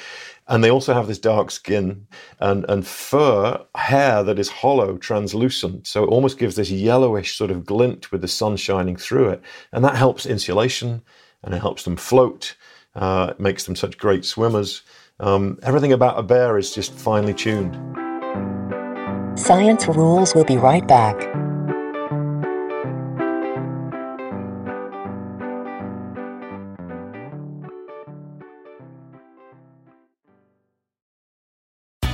[0.50, 2.08] and they also have this dark skin
[2.40, 5.86] and, and fur, hair that is hollow, translucent.
[5.86, 9.42] So it almost gives this yellowish sort of glint with the sun shining through it.
[9.72, 11.02] And that helps insulation
[11.44, 12.56] and it helps them float.
[12.96, 14.82] Uh, it makes them such great swimmers.
[15.20, 17.74] Um, everything about a bear is just finely tuned.
[19.38, 21.49] Science Rules will be right back.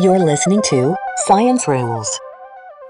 [0.00, 2.18] You're listening to Science Rules.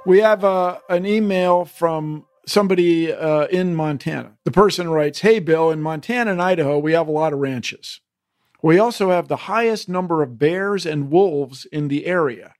[0.07, 4.39] We have uh, an email from somebody uh, in Montana.
[4.45, 8.01] The person writes Hey, Bill, in Montana and Idaho, we have a lot of ranches.
[8.63, 12.55] We also have the highest number of bears and wolves in the area.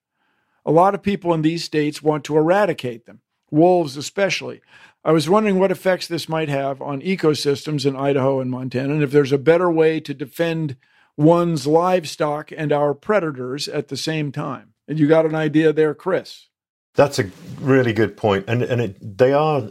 [0.67, 4.61] A lot of people in these states want to eradicate them, wolves especially.
[5.03, 9.03] I was wondering what effects this might have on ecosystems in Idaho and Montana, and
[9.03, 10.77] if there's a better way to defend
[11.17, 14.75] one's livestock and our predators at the same time.
[14.89, 16.49] And you got an idea there, Chris?
[16.95, 19.69] That's a really good point, and and it, they are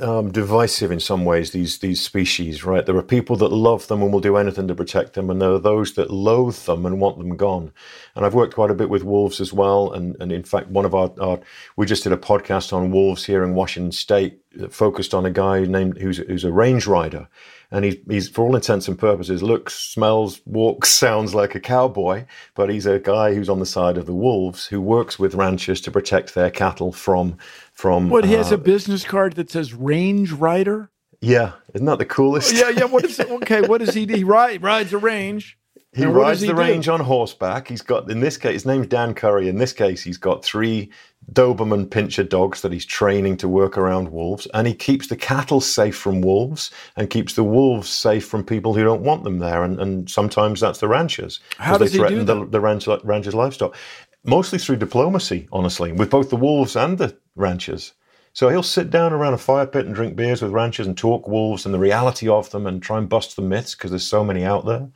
[0.00, 1.52] um, divisive in some ways.
[1.52, 2.84] These these species, right?
[2.84, 5.52] There are people that love them and will do anything to protect them, and there
[5.52, 7.72] are those that loathe them and want them gone.
[8.16, 10.84] And I've worked quite a bit with wolves as well, and and in fact, one
[10.84, 11.38] of our, our
[11.76, 15.30] we just did a podcast on wolves here in Washington State, that focused on a
[15.30, 17.28] guy named who's who's a range rider,
[17.70, 22.24] and he's, he's for all intents and purposes looks, smells, walks, sounds like a cowboy,
[22.54, 25.80] but he's a guy who's on the side of the wolves who works with ranchers
[25.82, 27.36] to protect their cattle from
[27.72, 28.08] from.
[28.08, 30.90] What he has uh, a business card that says Range Rider.
[31.20, 32.52] Yeah, isn't that the coolest?
[32.54, 32.84] yeah, yeah.
[32.84, 33.30] What is it?
[33.30, 34.14] Okay, what does he do?
[34.14, 35.58] He ride, rides a range.
[35.96, 36.60] He rides he the do?
[36.60, 37.68] range on horseback.
[37.68, 39.48] He's got in this case, his name's Dan Curry.
[39.48, 40.90] In this case, he's got three
[41.32, 45.60] Doberman pinscher dogs that he's training to work around wolves, and he keeps the cattle
[45.60, 49.64] safe from wolves and keeps the wolves safe from people who don't want them there.
[49.64, 51.40] And, and sometimes that's the ranchers.
[51.56, 52.34] How does they threaten he do that?
[52.34, 53.74] the, the ranch, ranchers' livestock?
[54.22, 57.94] Mostly through diplomacy, honestly, with both the wolves and the ranchers.
[58.34, 61.26] So he'll sit down around a fire pit and drink beers with ranchers and talk
[61.26, 64.22] wolves and the reality of them and try and bust the myths because there's so
[64.22, 64.88] many out there.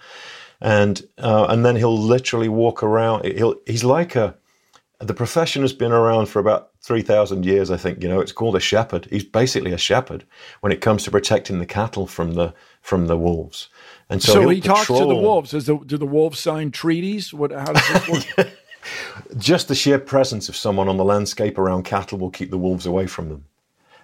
[0.61, 3.25] And uh, and then he'll literally walk around.
[3.25, 4.37] He'll he's like a
[5.01, 8.03] the profession has been around for about 3,000 years, I think.
[8.03, 9.09] You know, it's called a shepherd.
[9.11, 10.25] He's basically a shepherd
[10.61, 13.69] when it comes to protecting the cattle from the from the wolves.
[14.09, 15.51] And so, so he talks to the wolves.
[15.51, 17.33] Does the, do the wolves sign treaties?
[17.33, 17.53] What?
[17.53, 18.51] How does this work?
[19.37, 22.87] Just the sheer presence of someone on the landscape around cattle will keep the wolves
[22.87, 23.45] away from them.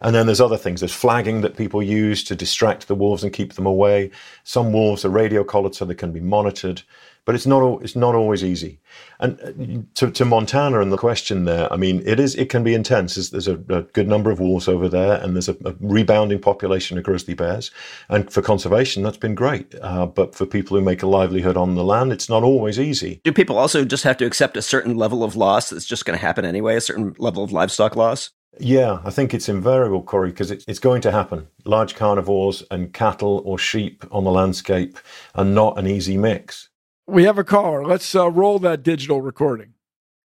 [0.00, 0.80] And then there's other things.
[0.80, 4.10] There's flagging that people use to distract the wolves and keep them away.
[4.44, 6.82] Some wolves are radio collared so they can be monitored
[7.26, 8.78] but it's not it's not always easy.
[9.18, 12.62] And uh, to, to Montana and the question there, I mean, it is it can
[12.62, 13.16] be intense.
[13.16, 16.38] There's, there's a, a, good number of wolves over there, and there's a, a, rebounding
[16.38, 17.72] population of grizzly bears.
[18.08, 19.74] And for conservation, that's been great.
[19.82, 23.20] Uh, but for people who make a livelihood on the land, it's not always easy.
[23.24, 26.16] Do people also just have to accept a certain level of loss that's just going
[26.16, 28.30] to happen anyway, a certain level of livestock loss?
[28.58, 31.48] Yeah, I think it's invariable, Corey, because it's, it's going to happen.
[31.64, 34.98] Large carnivores and cattle or sheep on the landscape
[35.34, 36.70] are not an easy mix.
[37.06, 37.84] We have a caller.
[37.84, 39.74] Let's uh, roll that digital recording.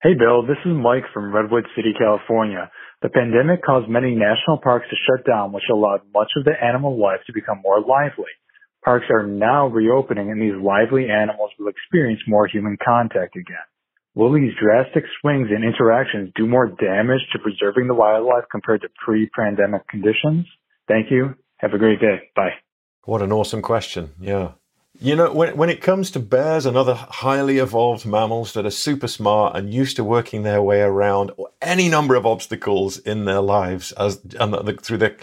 [0.04, 0.46] Hey, Bill.
[0.46, 2.70] This is Mike from Redwood City, California.
[3.02, 7.00] The pandemic caused many national parks to shut down, which allowed much of the animal
[7.00, 8.30] life to become more lively.
[8.84, 13.58] Parks are now reopening, and these lively animals will experience more human contact again.
[14.18, 18.88] Will these drastic swings in interactions do more damage to preserving the wildlife compared to
[19.06, 20.48] pre-pandemic conditions?
[20.88, 21.36] Thank you.
[21.58, 22.32] Have a great day.
[22.36, 22.54] Bye.
[23.04, 24.16] What an awesome question.
[24.20, 24.54] Yeah.
[25.00, 28.72] You know, when, when it comes to bears and other highly evolved mammals that are
[28.72, 31.30] super smart and used to working their way around
[31.62, 35.16] any number of obstacles in their lives as and the, through the,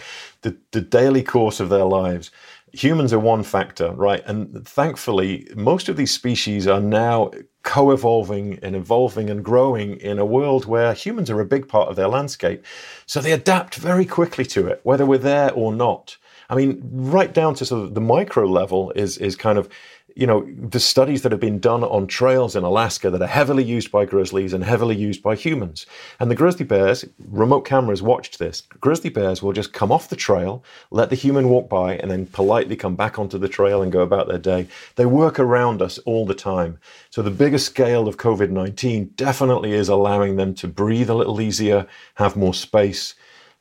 [0.43, 2.31] the, the daily course of their lives,
[2.71, 4.23] humans are one factor, right?
[4.25, 7.31] And thankfully, most of these species are now
[7.65, 11.97] co-evolving and evolving and growing in a world where humans are a big part of
[11.97, 12.63] their landscape.
[13.05, 16.17] So they adapt very quickly to it, whether we're there or not.
[16.47, 19.67] I mean, right down to sort of the micro level is is kind of
[20.15, 23.65] you know, the studies that have been done on trails in Alaska that are heavily
[23.65, 25.85] used by grizzlies and heavily used by humans.
[26.21, 28.61] And the grizzly bears, remote cameras watched this.
[28.79, 32.27] Grizzly bears will just come off the trail, let the human walk by, and then
[32.27, 34.67] politely come back onto the trail and go about their day.
[34.95, 36.79] They work around us all the time.
[37.09, 41.41] So the bigger scale of COVID 19 definitely is allowing them to breathe a little
[41.41, 43.15] easier, have more space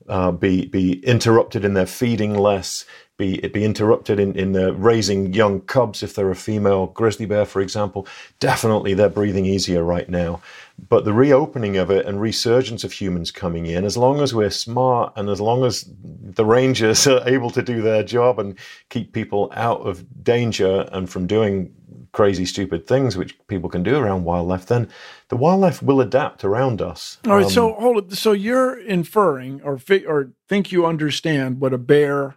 [0.09, 2.85] uh, be be interrupted in their feeding less,
[3.17, 7.45] be be interrupted in in their raising young cubs if they're a female grizzly bear,
[7.45, 8.07] for example.
[8.41, 10.41] Definitely, they're breathing easier right now.
[10.89, 14.51] But the reopening of it and resurgence of humans coming in, as long as we're
[14.51, 18.59] smart and as long as the rangers are able to do their job and
[18.89, 21.73] keep people out of danger and from doing
[22.11, 24.89] crazy, stupid things which people can do around wildlife, then
[25.29, 27.19] the wildlife will adapt around us.
[27.27, 27.45] All right.
[27.45, 28.17] Um, so hold it.
[28.17, 32.37] So you're inferring or fi- or think you understand what a bear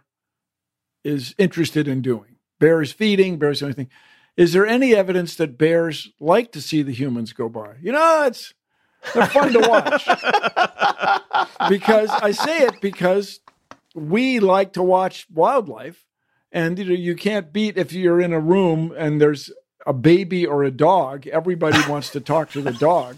[1.08, 2.36] is interested in doing.
[2.60, 3.90] Bears feeding, bears doing anything.
[4.36, 7.76] Is there any evidence that bears like to see the humans go by?
[7.80, 8.54] You know, it's
[9.14, 10.06] they're fun to watch.
[11.68, 13.40] because I say it because
[13.94, 16.04] we like to watch wildlife
[16.52, 19.50] and you know you can't beat if you're in a room and there's
[19.86, 23.16] a baby or a dog, everybody wants to talk to the dog.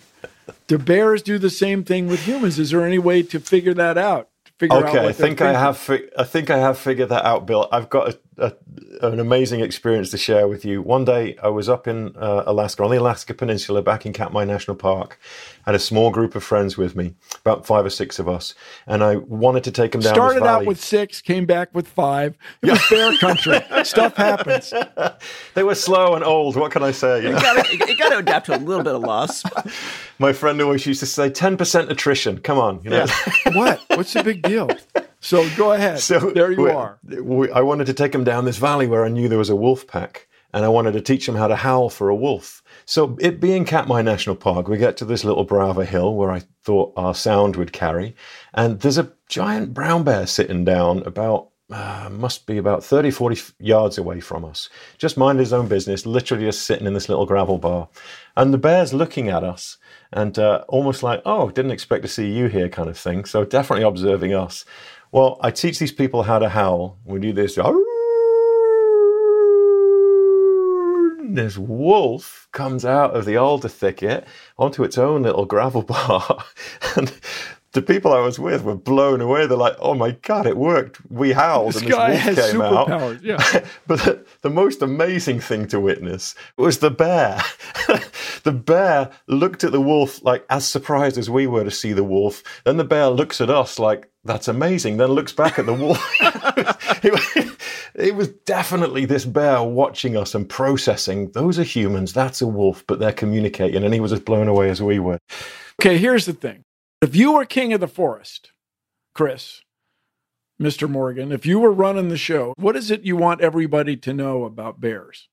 [0.69, 2.59] Do bears do the same thing with humans?
[2.59, 4.30] Is there any way to figure that out?
[4.61, 5.79] Figure okay, out I think I have.
[5.79, 7.67] Fi- I think I have figured that out, Bill.
[7.73, 8.57] I've got a, a,
[9.03, 10.83] an amazing experience to share with you.
[10.83, 14.45] One day, I was up in uh, Alaska, on the Alaska Peninsula, back in Katmai
[14.45, 15.19] National Park.
[15.67, 18.55] had a small group of friends with me, about five or six of us,
[18.87, 20.15] and I wanted to take them down.
[20.15, 22.37] Started out with six, came back with five.
[22.63, 23.61] It was bear country.
[23.85, 24.73] Stuff happens.
[25.55, 26.57] they were slow and old.
[26.57, 27.23] What can I say?
[27.23, 27.39] You, know?
[27.89, 29.43] you got to adapt to a little bit of loss.
[30.19, 32.39] My friend always used to say, 10% attrition.
[32.39, 32.81] Come on.
[32.83, 33.07] You know?
[33.47, 33.55] Yeah.
[33.55, 33.81] what?
[33.91, 34.71] What's the big deal?
[35.21, 36.01] So go ahead.
[36.01, 36.99] So there you we, are.
[37.05, 39.57] We, I wanted to take them down this valley where I knew there was a
[39.57, 42.63] wolf pack, and I wanted to teach them how to howl for a wolf.
[42.87, 46.15] So it being Katmai National Park, we get to this little brow of a hill
[46.15, 48.17] where I thought our sound would carry,
[48.55, 53.55] and there's a giant brown bear sitting down about uh, must be about 30, 40
[53.61, 54.69] yards away from us.
[54.99, 57.89] Just mind his own business, literally just sitting in this little gravel bar.
[58.37, 59.79] And the bear's looking at us
[60.13, 63.25] and uh, almost like, oh, didn't expect to see you here kind of thing.
[63.25, 64.65] So definitely observing us.
[65.13, 66.99] Well, I teach these people how to howl.
[67.05, 67.59] We do this.
[71.35, 74.25] This wolf comes out of the alder thicket
[74.57, 76.45] onto its own little gravel bar.
[76.97, 77.13] and
[77.73, 79.47] the people I was with were blown away.
[79.47, 81.01] They're like, "Oh my god, it worked!
[81.11, 83.23] We howled, this and this guy wolf has came out." superpowers.
[83.23, 83.67] Yeah.
[83.87, 87.41] but the, the most amazing thing to witness was the bear.
[88.43, 92.05] the bear looked at the wolf like as surprised as we were to see the
[92.05, 92.43] wolf.
[92.65, 96.05] Then the bear looks at us like, "That's amazing." Then looks back at the wolf.
[97.05, 97.57] it,
[97.95, 101.31] it was definitely this bear watching us and processing.
[101.33, 102.13] Those are humans.
[102.13, 105.19] That's a wolf, but they're communicating, and he was as blown away as we were.
[105.81, 106.65] Okay, here's the thing.
[107.03, 108.53] If you were king of the forest,
[109.15, 109.63] Chris,
[110.61, 110.89] Mr.
[110.89, 114.45] Morgan, if you were running the show, what is it you want everybody to know
[114.45, 115.29] about bears?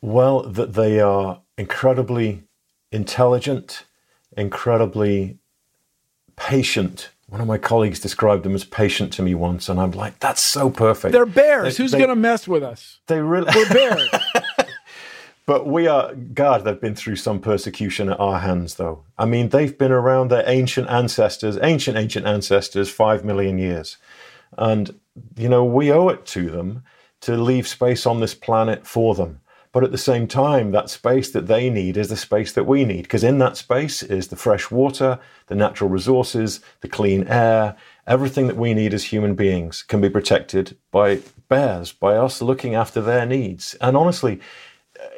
[0.00, 2.44] Well, that they are incredibly
[2.90, 3.84] intelligent,
[4.34, 5.36] incredibly
[6.36, 7.10] patient.
[7.28, 10.40] One of my colleagues described them as patient to me once, and I'm like, that's
[10.40, 11.12] so perfect.
[11.12, 11.76] They're bears.
[11.76, 13.00] They, Who's going to mess with us?
[13.08, 13.52] They really.
[13.54, 14.08] We're bears.
[15.50, 19.02] But we are, God, they've been through some persecution at our hands, though.
[19.18, 23.96] I mean, they've been around their ancient ancestors, ancient, ancient ancestors, five million years.
[24.56, 25.00] And,
[25.36, 26.84] you know, we owe it to them
[27.22, 29.40] to leave space on this planet for them.
[29.72, 32.84] But at the same time, that space that they need is the space that we
[32.84, 37.74] need, because in that space is the fresh water, the natural resources, the clean air,
[38.06, 42.76] everything that we need as human beings can be protected by bears, by us looking
[42.76, 43.74] after their needs.
[43.80, 44.40] And honestly,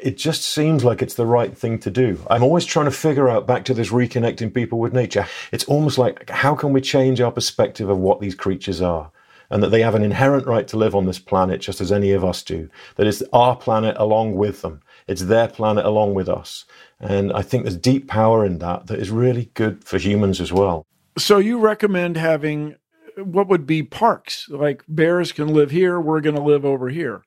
[0.03, 2.19] it just seems like it's the right thing to do.
[2.29, 5.27] I'm always trying to figure out back to this reconnecting people with nature.
[5.53, 9.11] It's almost like how can we change our perspective of what these creatures are?
[9.51, 12.13] And that they have an inherent right to live on this planet just as any
[12.13, 12.71] of us do.
[12.97, 14.81] That it's our planet along with them.
[15.07, 16.65] It's their planet along with us.
[16.99, 20.53] And I think there's deep power in that that is really good for humans as
[20.53, 20.87] well.
[21.19, 22.77] So you recommend having
[23.17, 24.49] what would be parks?
[24.49, 27.23] Like bears can live here, we're going to live over here.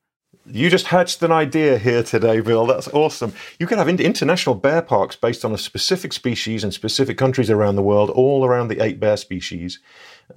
[0.47, 2.67] You just hatched an idea here today, Bill.
[2.67, 3.33] That's awesome.
[3.59, 7.77] You could have international bear parks based on a specific species in specific countries around
[7.77, 9.79] the world, all around the eight bear species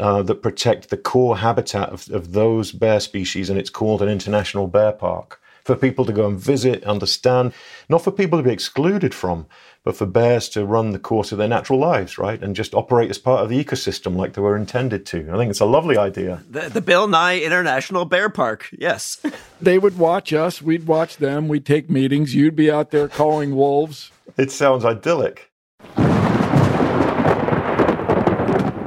[0.00, 4.08] uh, that protect the core habitat of, of those bear species, and it's called an
[4.08, 7.52] international bear park for people to go and visit, understand,
[7.90, 9.44] not for people to be excluded from,
[9.88, 12.42] but for bears to run the course of their natural lives, right?
[12.42, 15.30] And just operate as part of the ecosystem like they were intended to.
[15.32, 16.44] I think it's a lovely idea.
[16.50, 19.18] The, the Bill Nye International Bear Park, yes.
[19.62, 23.56] they would watch us, we'd watch them, we'd take meetings, you'd be out there calling
[23.56, 24.12] wolves.
[24.36, 25.50] It sounds idyllic.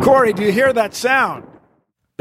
[0.04, 1.51] Corey, do you hear that sound?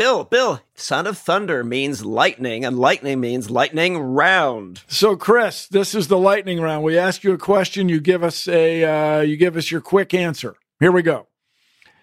[0.01, 4.80] Bill, Bill, son of thunder means lightning, and lightning means lightning round.
[4.88, 6.84] So, Chris, this is the lightning round.
[6.84, 10.14] We ask you a question, you give us a, uh, you give us your quick
[10.14, 10.57] answer.
[10.78, 11.26] Here we go.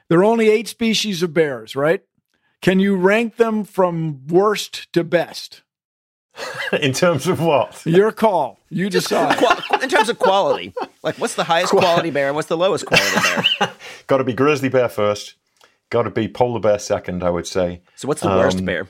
[0.09, 2.03] There are only eight species of bears, right?
[2.61, 5.63] Can you rank them from worst to best?
[6.79, 7.83] in terms of what?
[7.83, 8.59] Your call.
[8.69, 9.43] You decide.
[9.81, 10.71] in terms of quality,
[11.01, 13.71] like what's the highest quality bear and what's the lowest quality bear?
[14.05, 15.33] Got to be grizzly bear first.
[15.89, 17.81] Got to be polar bear second, I would say.
[17.95, 18.87] So what's the um, worst bear?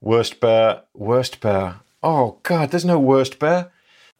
[0.00, 1.80] Worst bear, worst bear.
[2.02, 3.72] Oh God, there's no worst bear.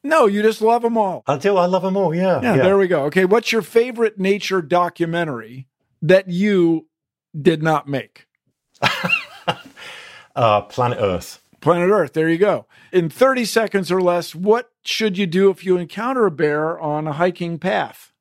[0.02, 1.24] No, you just love them all.
[1.26, 1.56] I do.
[1.56, 2.14] I love them all.
[2.14, 2.56] Yeah, yeah.
[2.56, 2.62] Yeah.
[2.62, 3.04] There we go.
[3.04, 5.66] Okay, what's your favorite nature documentary
[6.00, 6.86] that you
[7.40, 8.26] did not make?
[10.36, 11.40] uh, Planet Earth.
[11.60, 12.12] Planet Earth.
[12.12, 12.66] There you go.
[12.92, 17.08] In 30 seconds or less, what should you do if you encounter a bear on
[17.08, 18.12] a hiking path?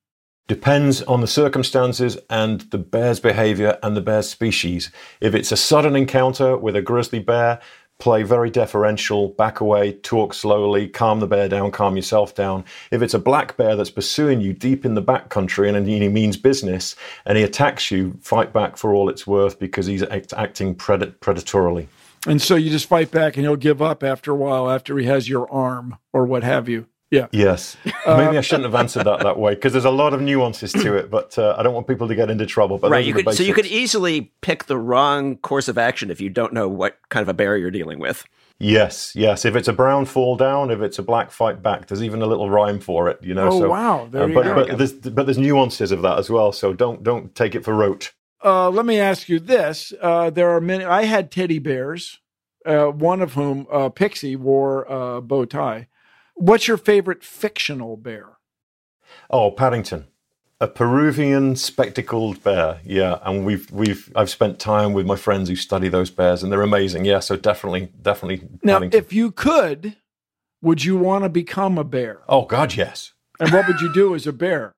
[0.47, 4.91] Depends on the circumstances and the bear's behavior and the bear's species.
[5.19, 7.59] If it's a sudden encounter with a grizzly bear,
[7.97, 12.65] play very deferential, back away, talk slowly, calm the bear down, calm yourself down.
[12.91, 16.07] If it's a black bear that's pursuing you deep in the back country and he
[16.09, 20.33] means business and he attacks you, fight back for all it's worth because he's act-
[20.33, 21.87] acting pred- predatorily.
[22.27, 25.05] And so you just fight back and he'll give up after a while after he
[25.05, 26.87] has your arm or what have you.
[27.15, 27.27] Yeah.
[27.31, 27.77] Yes.
[27.85, 30.71] Maybe uh, I shouldn't have answered that that way because there's a lot of nuances
[30.73, 32.77] to it, but uh, I don't want people to get into trouble.
[32.77, 36.19] But right, you could, so you could easily pick the wrong course of action if
[36.19, 38.25] you don't know what kind of a bear you're dealing with.
[38.57, 39.43] Yes, yes.
[39.43, 42.25] If it's a brown fall down, if it's a black fight back, there's even a
[42.25, 43.19] little rhyme for it.
[43.21, 43.49] You know.
[43.49, 44.07] Oh so, wow!
[44.09, 44.55] There uh, you but, go.
[44.55, 46.51] but there's but there's nuances of that as well.
[46.51, 48.13] So don't don't take it for rote.
[48.43, 50.85] Uh, let me ask you this: uh, There are many.
[50.85, 52.19] I had teddy bears,
[52.65, 55.87] uh, one of whom uh, Pixie wore a bow tie.
[56.35, 58.37] What's your favorite fictional bear?
[59.29, 60.05] Oh, Paddington,
[60.59, 62.81] a Peruvian spectacled bear.
[62.83, 66.51] Yeah, and we've we've I've spent time with my friends who study those bears, and
[66.51, 67.05] they're amazing.
[67.05, 68.47] Yeah, so definitely, definitely.
[68.63, 68.99] Now, Paddington.
[68.99, 69.95] if you could,
[70.61, 72.21] would you want to become a bear?
[72.27, 73.13] Oh God, yes.
[73.39, 74.73] And what would you do as a bear?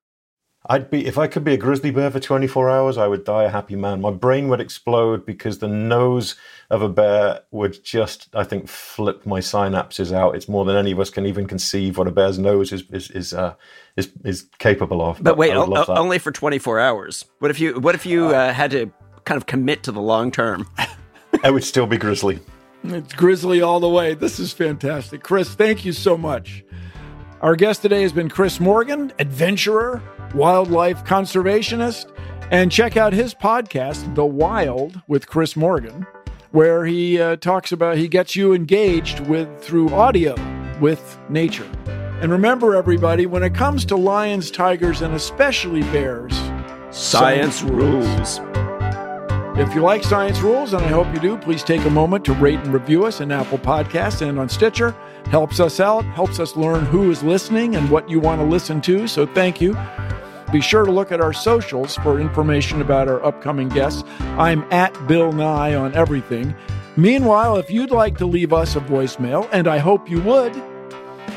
[0.70, 3.46] I'd be if I could be a grizzly bear for 24 hours, I would die
[3.46, 4.02] a happy man.
[4.02, 6.36] My brain would explode because the nose
[6.70, 10.36] of a bear would just, I think, flip my synapses out.
[10.36, 13.10] It's more than any of us can even conceive what a bear's nose is is
[13.12, 13.56] is uh,
[13.96, 15.18] is, is capable of.
[15.18, 17.26] But, but wait, o- only for 24 hours.
[17.40, 18.92] What if you What if you uh, had to
[19.24, 20.68] kind of commit to the long term?
[21.44, 22.40] I would still be grizzly.
[22.84, 24.14] It's grizzly all the way.
[24.14, 25.54] This is fantastic, Chris.
[25.56, 26.64] Thank you so much.
[27.40, 30.02] Our guest today has been Chris Morgan, adventurer,
[30.34, 32.12] wildlife conservationist,
[32.50, 36.08] and check out his podcast, The Wild with Chris Morgan,
[36.50, 40.36] where he uh, talks about he gets you engaged with through audio
[40.80, 41.70] with nature.
[42.22, 46.36] And remember, everybody, when it comes to lions, tigers, and especially bears,
[46.90, 48.40] science, science rules.
[48.40, 48.47] rules.
[49.60, 52.34] If you like Science Rules, and I hope you do, please take a moment to
[52.34, 54.96] rate and review us in Apple Podcasts and on Stitcher.
[55.32, 58.82] Helps us out, helps us learn who is listening and what you want to listen
[58.82, 59.08] to.
[59.08, 59.76] So thank you.
[60.52, 64.04] Be sure to look at our socials for information about our upcoming guests.
[64.38, 66.56] I'm at Bill Nye on everything.
[66.96, 70.56] Meanwhile, if you'd like to leave us a voicemail, and I hope you would,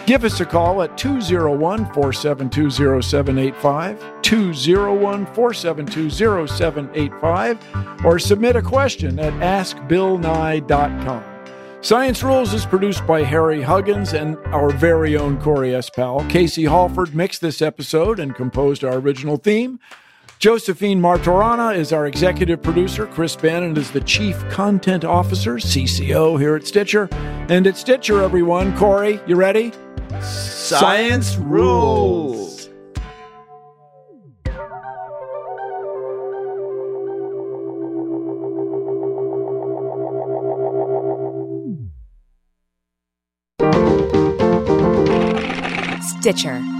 [0.06, 2.70] Give us a call at 201 472
[3.02, 11.24] 0785, 201 472 0785, or submit a question at askbillnye.com.
[11.82, 15.88] Science Rules is produced by Harry Huggins and our very own Corey S.
[15.88, 16.26] Powell.
[16.28, 19.80] Casey Halford mixed this episode and composed our original theme.
[20.40, 23.06] Josephine Martorana is our executive producer.
[23.06, 27.10] Chris Bannon is the chief content officer, CCO, here at Stitcher.
[27.50, 29.70] And at Stitcher, everyone, Corey, you ready?
[30.22, 32.70] Science rules.
[46.18, 46.79] Stitcher.